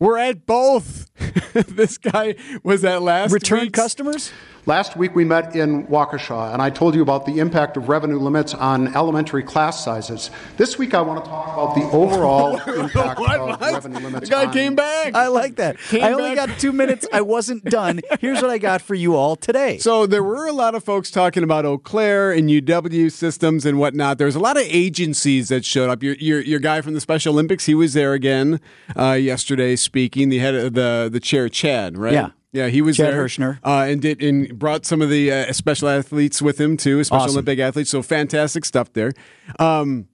were 0.00 0.18
at 0.18 0.44
both. 0.44 1.10
this 1.54 1.98
guy 1.98 2.34
was 2.64 2.84
at 2.84 3.02
last 3.02 3.32
Return 3.32 3.70
customers? 3.70 4.32
Last 4.64 4.96
week, 4.96 5.16
we 5.16 5.24
met 5.24 5.56
in 5.56 5.88
Waukesha, 5.88 6.52
and 6.52 6.62
I 6.62 6.70
told 6.70 6.94
you 6.94 7.02
about 7.02 7.26
the 7.26 7.40
impact 7.40 7.76
of 7.76 7.88
revenue 7.88 8.20
limits 8.20 8.54
on 8.54 8.94
elementary 8.94 9.42
class 9.42 9.84
sizes. 9.84 10.30
This 10.56 10.78
week, 10.78 10.94
I 10.94 11.00
want 11.00 11.24
to 11.24 11.28
talk 11.28 11.52
about 11.52 11.74
the 11.74 11.82
overall 11.96 12.54
impact 12.68 13.18
What? 13.18 13.40
of 13.40 13.60
What? 13.60 13.72
revenue 13.72 13.98
limits. 13.98 14.28
The 14.28 14.30
guy 14.36 14.46
on- 14.46 14.52
came 14.52 14.76
back. 14.76 15.16
I 15.16 15.26
like 15.26 15.56
that. 15.56 15.78
Came 15.78 16.04
I 16.04 16.12
only 16.12 16.36
back. 16.36 16.48
got 16.50 16.60
two 16.60 16.70
minutes. 16.70 17.04
I 17.12 17.22
wasn't 17.22 17.64
done. 17.64 18.02
Here's 18.20 18.40
what 18.40 18.52
I 18.52 18.58
got 18.58 18.82
for 18.82 18.94
you 18.94 19.16
all 19.16 19.34
today. 19.34 19.78
So 19.78 20.06
there 20.06 20.22
were 20.22 20.46
a 20.46 20.52
lot 20.52 20.76
of 20.76 20.84
folks 20.84 21.10
talking 21.10 21.42
about 21.42 21.64
Eau 21.66 21.76
Claire 21.76 22.30
and 22.30 22.48
UW 22.48 23.10
systems 23.10 23.66
and 23.66 23.80
whatnot. 23.80 24.18
There 24.18 24.26
was 24.28 24.36
a 24.36 24.40
lot 24.40 24.56
of 24.56 24.62
agencies 24.68 25.48
that 25.48 25.64
showed 25.64 25.90
up. 25.90 26.04
Your 26.04 26.14
your, 26.20 26.40
your 26.40 26.60
guy 26.60 26.82
from 26.82 26.94
the 26.94 27.00
Special 27.00 27.32
Olympics, 27.32 27.66
he 27.66 27.74
was 27.74 27.94
there 27.94 28.12
again 28.12 28.60
uh, 28.96 29.10
yesterday 29.14 29.74
speaking. 29.74 30.28
The 30.28 30.38
head 30.38 30.54
of 30.54 30.74
the 30.74 31.08
the 31.12 31.18
chair, 31.18 31.48
Chad, 31.48 31.98
right? 31.98 32.12
Yeah. 32.12 32.28
Yeah, 32.52 32.68
he 32.68 32.82
was 32.82 32.98
Chad 32.98 33.14
there, 33.14 33.24
Hirschner. 33.24 33.58
uh, 33.64 33.86
and 33.88 34.02
did 34.02 34.22
and 34.22 34.58
brought 34.58 34.84
some 34.84 35.00
of 35.00 35.08
the 35.08 35.32
uh, 35.32 35.52
special 35.54 35.88
athletes 35.88 36.42
with 36.42 36.60
him 36.60 36.76
too, 36.76 37.02
special 37.02 37.24
Awesome. 37.24 37.36
Olympic 37.36 37.58
athletes. 37.58 37.88
So 37.90 38.02
fantastic 38.02 38.64
stuff 38.66 38.92
there. 38.92 39.12
Um, 39.58 40.08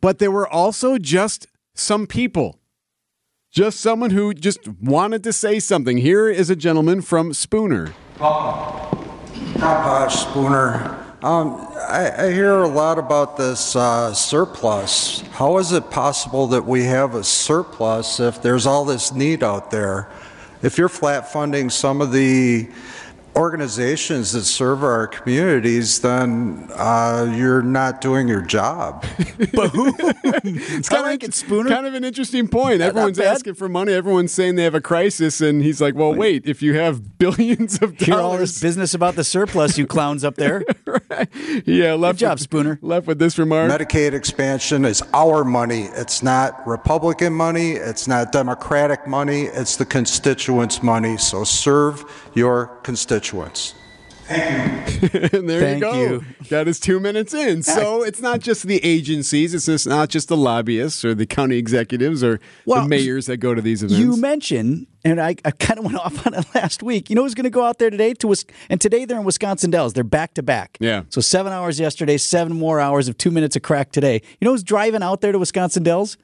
but 0.00 0.18
there 0.18 0.30
were 0.30 0.48
also 0.48 0.96
just 0.96 1.46
some 1.74 2.06
people, 2.06 2.58
just 3.50 3.80
someone 3.80 4.10
who 4.10 4.32
just 4.32 4.66
wanted 4.80 5.22
to 5.24 5.32
say 5.32 5.58
something. 5.58 5.98
Here 5.98 6.30
is 6.30 6.48
a 6.48 6.56
gentleman 6.56 7.02
from 7.02 7.34
Spooner. 7.34 7.92
Uh, 8.18 10.08
Spooner, 10.08 10.98
um, 11.22 11.54
I, 11.76 12.26
I 12.28 12.32
hear 12.32 12.62
a 12.62 12.68
lot 12.68 12.98
about 12.98 13.36
this 13.36 13.76
uh, 13.76 14.14
surplus. 14.14 15.20
How 15.32 15.58
is 15.58 15.72
it 15.72 15.90
possible 15.90 16.46
that 16.48 16.64
we 16.64 16.84
have 16.84 17.14
a 17.14 17.22
surplus 17.22 18.18
if 18.20 18.40
there's 18.42 18.66
all 18.66 18.84
this 18.86 19.12
need 19.12 19.42
out 19.42 19.70
there? 19.70 20.08
If 20.62 20.78
you're 20.78 20.88
flat 20.88 21.32
funding 21.32 21.70
some 21.70 22.00
of 22.00 22.12
the 22.12 22.68
organizations 23.34 24.32
that 24.32 24.44
serve 24.44 24.84
our 24.84 25.06
communities, 25.06 26.00
then 26.00 26.68
uh, 26.74 27.32
you're 27.34 27.62
not 27.62 28.00
doing 28.00 28.28
your 28.28 28.42
job. 28.42 29.04
But 29.54 29.70
who? 29.70 29.92
it's 29.98 30.90
I 30.90 31.00
like 31.00 31.24
it, 31.24 31.34
Spooner. 31.34 31.68
Kind 31.68 31.86
of 31.86 31.94
an 31.94 32.04
interesting 32.04 32.48
point. 32.48 32.78
not 32.78 32.88
Everyone's 32.88 33.18
asking 33.18 33.54
for 33.54 33.68
money. 33.68 33.92
Everyone's 33.92 34.32
saying 34.32 34.54
they 34.54 34.62
have 34.62 34.74
a 34.74 34.80
crisis, 34.80 35.40
and 35.40 35.62
he's 35.62 35.80
like, 35.80 35.94
"Well, 35.94 36.14
wait. 36.14 36.46
If 36.46 36.62
you 36.62 36.74
have 36.74 37.18
billions 37.18 37.74
of 37.82 37.96
dollars, 37.98 38.06
hear 38.06 38.14
all 38.14 38.30
this 38.32 38.38
dollars, 38.38 38.60
business 38.60 38.94
about 38.94 39.16
the 39.16 39.24
surplus, 39.24 39.76
you 39.76 39.86
clowns 39.86 40.24
up 40.24 40.36
there. 40.36 40.64
yeah." 41.66 41.94
Left 41.94 42.18
Good 42.18 42.26
job, 42.26 42.34
with, 42.34 42.40
Spooner. 42.40 42.78
Left 42.82 43.06
with 43.06 43.18
this 43.18 43.38
remark. 43.38 43.70
Medicaid 43.70 44.12
expansion 44.12 44.84
is 44.84 45.02
our 45.14 45.44
money. 45.44 45.84
It's 45.94 46.22
not 46.22 46.66
Republican 46.66 47.32
money. 47.32 47.72
It's 47.72 48.06
not 48.08 48.32
Democratic 48.32 49.06
money. 49.06 49.42
It's 49.42 49.76
the 49.76 49.86
constituents' 49.86 50.82
money. 50.82 51.16
So 51.16 51.44
serve 51.44 52.04
your 52.34 52.66
constituents. 52.82 53.74
and 54.30 55.48
there 55.48 55.60
Thank 55.60 55.74
you 55.76 55.80
go. 55.80 55.94
you. 55.94 56.24
Got 56.48 56.66
his 56.66 56.78
two 56.78 57.00
minutes 57.00 57.34
in. 57.34 57.62
So 57.62 58.02
it's 58.02 58.20
not 58.20 58.40
just 58.40 58.66
the 58.66 58.82
agencies. 58.84 59.52
It's 59.54 59.66
just 59.66 59.86
not 59.86 60.08
just 60.08 60.28
the 60.28 60.36
lobbyists 60.36 61.04
or 61.04 61.14
the 61.14 61.26
county 61.26 61.56
executives 61.58 62.22
or 62.22 62.40
Well, 62.64 62.82
the 62.82 62.88
mayors 62.88 63.26
that 63.26 63.38
go 63.38 63.54
to 63.54 63.60
these 63.60 63.82
events. 63.82 63.98
You 63.98 64.16
mentioned, 64.16 64.86
and 65.04 65.20
I, 65.20 65.36
I 65.44 65.50
kind 65.50 65.78
of 65.78 65.84
went 65.84 65.98
off 66.04 66.26
on 66.26 66.34
it 66.34 66.46
last 66.54 66.82
week. 66.82 67.10
You 67.10 67.16
know 67.16 67.22
who's 67.22 67.34
going 67.34 67.44
to 67.44 67.50
go 67.50 67.64
out 67.64 67.78
there 67.78 67.90
today? 67.90 68.14
To 68.14 68.28
Wis- 68.28 68.44
and 68.70 68.80
today 68.80 69.04
they're 69.04 69.18
in 69.18 69.24
Wisconsin 69.24 69.70
Dells. 69.70 69.92
They're 69.92 70.04
back 70.04 70.34
to 70.34 70.42
back. 70.42 70.78
Yeah. 70.80 71.02
So 71.08 71.20
seven 71.20 71.52
hours 71.52 71.80
yesterday, 71.80 72.16
seven 72.16 72.56
more 72.56 72.80
hours 72.80 73.08
of 73.08 73.18
two 73.18 73.30
minutes 73.30 73.56
of 73.56 73.62
crack 73.62 73.92
today. 73.92 74.22
You 74.40 74.44
know 74.46 74.52
who's 74.52 74.62
driving 74.62 75.02
out 75.02 75.20
there 75.20 75.32
to 75.32 75.38
Wisconsin 75.38 75.82
Dells? 75.82 76.16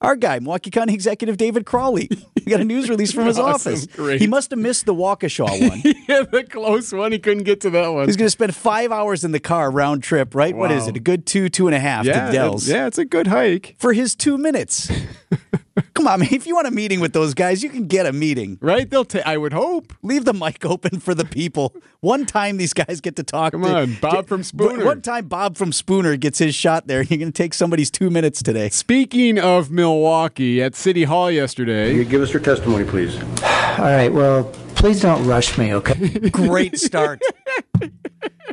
Our 0.00 0.14
guy, 0.14 0.38
Milwaukee 0.38 0.70
County 0.70 0.94
Executive 0.94 1.36
David 1.38 1.66
Crowley. 1.66 2.08
He 2.36 2.50
got 2.50 2.60
a 2.60 2.64
news 2.64 2.88
release 2.88 3.10
from 3.12 3.26
his 3.26 3.36
Awesome. 3.38 3.72
office. 3.72 3.86
Great. 3.86 4.20
He 4.20 4.28
must 4.28 4.50
have 4.50 4.58
missed 4.60 4.86
the 4.86 4.94
Waukesha 4.94 5.44
one. 5.68 5.82
yeah, 6.08 6.22
the 6.22 6.44
close 6.48 6.92
one. 6.92 7.10
He 7.10 7.18
couldn't 7.18 7.42
get 7.42 7.60
to 7.62 7.70
that 7.70 7.88
one. 7.88 8.06
He's 8.06 8.16
going 8.16 8.26
to 8.26 8.30
spend 8.30 8.54
five 8.54 8.92
hours 8.92 9.24
in 9.24 9.32
the 9.32 9.40
car 9.40 9.70
round 9.72 10.04
trip, 10.04 10.36
right? 10.36 10.54
What 10.56 10.70
is 10.70 10.86
it? 10.86 10.96
A 10.96 11.00
good 11.00 11.26
two, 11.26 11.48
two 11.48 11.66
and 11.66 11.74
a 11.74 11.80
half 11.80 12.04
yeah, 12.06 12.26
to 12.26 12.32
Dells 12.32 12.66
that- 12.66 12.72
yeah, 12.74 12.86
it's 12.86 12.98
a 12.98 13.04
good 13.04 13.26
hike. 13.26 13.74
for 13.78 13.92
his 13.92 14.14
two 14.14 14.38
minutes. 14.38 14.88
Come 15.98 16.06
on, 16.06 16.20
man. 16.20 16.28
If 16.30 16.46
you 16.46 16.54
want 16.54 16.68
a 16.68 16.70
meeting 16.70 17.00
with 17.00 17.12
those 17.12 17.34
guys, 17.34 17.60
you 17.60 17.68
can 17.68 17.88
get 17.88 18.06
a 18.06 18.12
meeting. 18.12 18.56
Right? 18.60 18.88
They'll 18.88 19.04
take. 19.04 19.26
I 19.26 19.36
would 19.36 19.52
hope. 19.52 19.92
Leave 20.02 20.24
the 20.24 20.32
mic 20.32 20.64
open 20.64 21.00
for 21.00 21.12
the 21.12 21.24
people. 21.24 21.74
One 22.00 22.24
time 22.24 22.56
these 22.56 22.72
guys 22.72 23.00
get 23.00 23.16
to 23.16 23.24
talk. 23.24 23.52
Come 23.52 23.64
to, 23.64 23.74
on, 23.74 23.96
Bob 24.00 24.28
from 24.28 24.44
Spooner. 24.44 24.84
One 24.84 25.02
time 25.02 25.26
Bob 25.26 25.56
from 25.56 25.72
Spooner 25.72 26.16
gets 26.16 26.38
his 26.38 26.54
shot 26.54 26.86
there. 26.86 27.02
You're 27.08 27.18
going 27.18 27.32
to 27.32 27.42
take 27.42 27.52
somebody's 27.52 27.90
two 27.90 28.10
minutes 28.10 28.44
today. 28.44 28.68
Speaking 28.68 29.40
of 29.40 29.72
Milwaukee, 29.72 30.62
at 30.62 30.76
City 30.76 31.02
Hall 31.02 31.30
yesterday, 31.30 32.04
Give 32.04 32.22
us 32.22 32.32
your 32.32 32.42
testimony, 32.42 32.84
please. 32.84 33.16
All 33.42 33.84
right, 33.84 34.12
well, 34.12 34.44
please 34.76 35.00
don't 35.00 35.26
rush 35.26 35.58
me, 35.58 35.74
okay? 35.74 36.30
Great 36.30 36.78
start. 36.78 37.20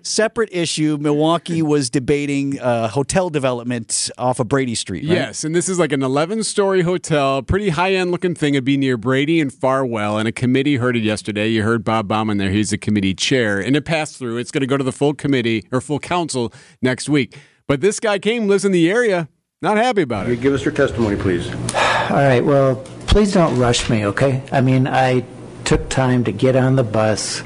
Separate 0.06 0.50
issue. 0.52 0.98
Milwaukee 1.02 1.62
was 1.64 1.90
debating 1.90 2.60
uh, 2.60 2.88
hotel 2.88 3.32
development 3.32 4.12
off 4.20 4.40
of 4.40 4.48
Brady 4.48 4.76
Street. 4.76 5.04
Right? 5.04 5.18
Yes, 5.18 5.44
and 5.44 5.56
this 5.56 5.68
is 5.68 5.80
like 5.80 5.92
an 5.92 6.04
11 6.04 6.44
story 6.44 6.84
hotel, 6.84 7.42
pretty 7.42 7.70
high 7.70 7.94
end 7.96 8.12
looking 8.12 8.36
thing. 8.36 8.54
It'd 8.54 8.64
be 8.64 8.78
near 8.78 8.98
Brady 8.98 9.40
and 9.40 9.52
Farwell. 9.52 10.20
And 10.20 10.28
a 10.28 10.32
committee 10.32 10.76
heard 10.76 10.96
it 10.96 11.02
yesterday. 11.02 11.48
You 11.48 11.64
heard 11.64 11.84
Bob 11.84 12.08
Bauman 12.08 12.38
there. 12.38 12.52
He's 12.52 12.70
the 12.70 12.78
committee 12.78 13.16
chair. 13.16 13.60
And 13.60 13.76
it 13.76 13.84
passed 13.84 14.18
through. 14.18 14.38
It's 14.38 14.52
going 14.52 14.62
to 14.62 14.68
go 14.68 14.78
to 14.78 14.84
the 14.84 14.92
full 14.92 15.16
committee 15.16 15.68
or 15.72 15.82
full 15.82 16.00
council 16.00 16.54
next 16.84 17.10
week. 17.10 17.36
But 17.68 17.82
this 17.82 18.00
guy 18.00 18.20
came, 18.20 18.48
lives 18.48 18.64
in 18.64 18.72
the 18.72 18.92
area, 18.92 19.28
not 19.64 19.78
happy 19.78 20.04
about 20.04 20.30
it. 20.30 20.40
Give 20.40 20.54
us 20.54 20.64
your 20.64 20.74
testimony, 20.76 21.16
please. 21.16 21.50
All 21.50 22.18
right, 22.18 22.42
well, 22.46 22.76
please 23.08 23.34
don't 23.34 23.58
rush 23.58 23.90
me, 23.90 24.06
okay? 24.06 24.44
I 24.52 24.62
mean, 24.62 24.86
I 24.86 25.26
took 25.64 25.90
time 25.90 26.24
to 26.26 26.32
get 26.32 26.56
on 26.56 26.76
the 26.76 26.84
bus, 26.84 27.42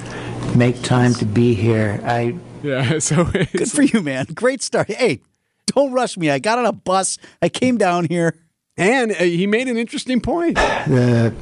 make 0.58 0.82
time 0.82 1.14
to 1.14 1.26
be 1.26 1.54
here. 1.54 2.02
I 2.04 2.38
Yeah, 2.64 3.00
so 3.00 3.26
Good 3.26 3.72
for 3.72 3.82
you, 3.84 4.02
man. 4.02 4.26
Great 4.34 4.62
start. 4.62 4.90
Hey, 4.92 5.22
don't 5.68 5.92
rush 5.92 6.18
me. 6.18 6.30
I 6.30 6.40
got 6.40 6.58
on 6.60 6.66
a 6.66 6.72
bus. 6.74 7.18
I 7.42 7.50
came 7.50 7.78
down 7.78 8.06
here. 8.06 8.36
and 8.78 9.12
uh, 9.12 9.16
he 9.16 9.48
made 9.48 9.68
an 9.68 9.78
interesting 9.78 10.22
point. 10.22 10.56
the 10.56 11.34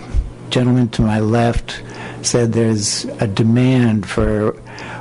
gentleman 0.50 0.88
to 0.90 1.02
my 1.02 1.20
left 1.20 1.84
said 2.22 2.54
there's 2.54 3.06
a 3.20 3.28
demand 3.28 4.08
for 4.10 4.54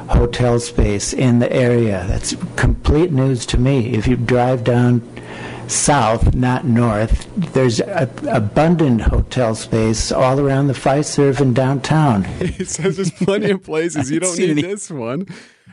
hotel 0.09 0.61
space 0.61 1.13
in 1.13 1.39
the 1.41 1.53
area. 1.53 2.05
That's 2.09 2.37
complete 2.57 3.11
news 3.13 3.47
to 3.47 3.59
me. 3.59 3.95
If 3.95 4.07
you 4.07 4.17
drive 4.17 4.65
down 4.65 5.03
south, 5.69 6.35
not 6.35 6.65
north, 6.65 7.27
there's 7.37 7.81
a, 7.81 8.09
abundant 8.29 9.01
hotel 9.03 9.55
space 9.57 10.13
all 10.13 10.39
around 10.39 10.69
the 10.69 10.75
Fiserv 10.75 11.41
in 11.41 11.55
downtown. 11.55 12.25
He 12.39 12.65
says 12.65 12.97
there's 12.97 13.11
plenty 13.11 13.51
of 13.51 13.63
places. 13.65 14.11
You 14.13 14.21
don't 14.21 14.39
need 14.39 14.51
any- 14.51 14.63
this 14.63 14.91
one. 14.91 15.27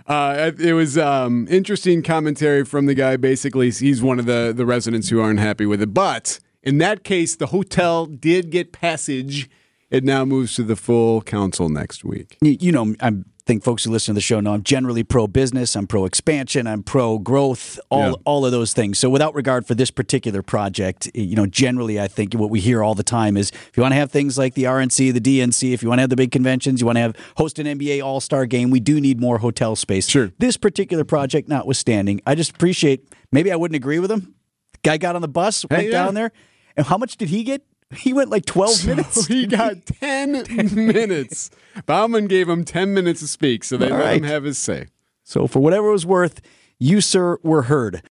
Uh, 0.05 0.51
it 0.59 0.73
was 0.73 0.97
um, 0.97 1.47
interesting 1.49 2.03
commentary 2.03 2.65
from 2.65 2.85
the 2.85 2.93
guy. 2.93 3.15
Basically, 3.15 3.71
he's 3.71 4.01
one 4.01 4.19
of 4.19 4.25
the, 4.25 4.53
the 4.55 4.65
residents 4.65 5.09
who 5.09 5.21
aren't 5.21 5.39
happy 5.39 5.65
with 5.65 5.81
it. 5.81 5.93
But 5.93 6.39
in 6.61 6.77
that 6.79 7.03
case, 7.03 7.35
the 7.35 7.47
hotel 7.47 8.05
did 8.05 8.49
get 8.49 8.71
passage. 8.71 9.49
It 9.93 10.03
now 10.03 10.25
moves 10.25 10.55
to 10.55 10.63
the 10.63 10.75
full 10.75 11.21
council 11.21 11.69
next 11.69 12.03
week. 12.03 12.37
You, 12.41 12.71
know, 12.71 12.95
I'm 12.99 13.25
think 13.45 13.63
folks 13.63 13.83
who 13.83 13.91
listen 13.91 14.13
to 14.13 14.17
the 14.17 14.21
show 14.21 14.39
know 14.39 14.53
I'm 14.53 14.63
generally 14.63 15.03
pro 15.03 15.27
business, 15.27 15.75
I'm 15.75 15.85
pro 15.85 16.05
expansion, 16.05 16.65
I'm 16.65 16.81
pro 16.81 17.19
growth, 17.19 17.79
all 17.89 18.09
Yeah. 18.09 18.15
all 18.25 18.45
of 18.45 18.51
those 18.51 18.73
things. 18.73 18.97
So 18.97 19.09
without 19.09 19.35
regard 19.35 19.67
for 19.67 19.75
this 19.75 19.91
particular 19.91 20.41
project, 20.41 21.11
you 21.13 21.35
know, 21.35 21.45
generally 21.45 21.99
I 21.99 22.07
think 22.07 22.33
what 22.33 22.49
we 22.49 22.59
hear 22.59 22.81
all 22.81 22.95
the 22.95 23.03
time 23.03 23.35
is 23.37 23.51
if 23.51 23.71
you 23.75 23.81
want 23.81 23.91
to 23.91 23.97
have 23.97 24.11
things 24.11 24.37
like 24.37 24.53
the 24.55 24.63
RNC, 24.63 25.11
the 25.11 25.19
DNC, 25.21 25.73
if 25.73 25.83
you 25.83 25.89
want 25.89 25.99
to 25.99 26.03
have 26.03 26.09
the 26.09 26.15
big 26.15 26.31
conventions, 26.31 26.79
you 26.79 26.85
want 26.85 26.95
to 26.97 27.01
have 27.01 27.15
host 27.37 27.59
an 27.59 27.67
NBA 27.67 28.03
All-Star 28.03 28.45
game, 28.45 28.71
we 28.71 28.79
do 28.79 28.99
need 29.01 29.19
more 29.19 29.39
hotel 29.39 29.75
space. 29.75 30.07
Sure. 30.07 30.31
This 30.39 30.57
particular 30.57 31.03
project 31.03 31.49
notwithstanding, 31.49 32.21
I 32.25 32.35
just 32.35 32.51
appreciate 32.51 33.07
maybe 33.31 33.51
I 33.51 33.55
wouldn't 33.57 33.75
agree 33.75 33.99
with 33.99 34.11
him. 34.11 34.35
Guy 34.83 34.97
got 34.97 35.15
on 35.15 35.21
the 35.21 35.27
bus, 35.27 35.65
went 35.69 35.85
yeah. 35.85 35.91
down 35.91 36.13
there, 36.13 36.31
and 36.75 36.85
how 36.87 36.97
much 36.97 37.17
did 37.17 37.29
he 37.29 37.43
get? 37.43 37.63
He 37.97 38.13
went 38.13 38.29
like 38.29 38.45
12 38.45 38.85
minutes. 38.87 39.27
He 39.27 39.45
got 39.47 39.85
10 39.85 40.45
minutes. 40.75 41.49
Bauman 41.85 42.27
gave 42.27 42.49
him 42.49 42.63
10 42.65 42.93
minutes 42.93 43.21
to 43.21 43.27
speak, 43.27 43.63
so 43.63 43.77
they 43.77 43.89
All 43.89 43.97
let 43.97 44.17
him 44.17 44.23
have 44.23 44.43
his 44.43 44.57
say. 44.57 44.87
So 45.23 45.47
for 45.47 45.59
whatever 45.59 45.87
it 45.89 45.93
was 45.93 46.05
worth, 46.05 46.41
you, 46.79 46.99
sir, 47.01 47.37
were 47.43 47.63
heard. 47.63 48.01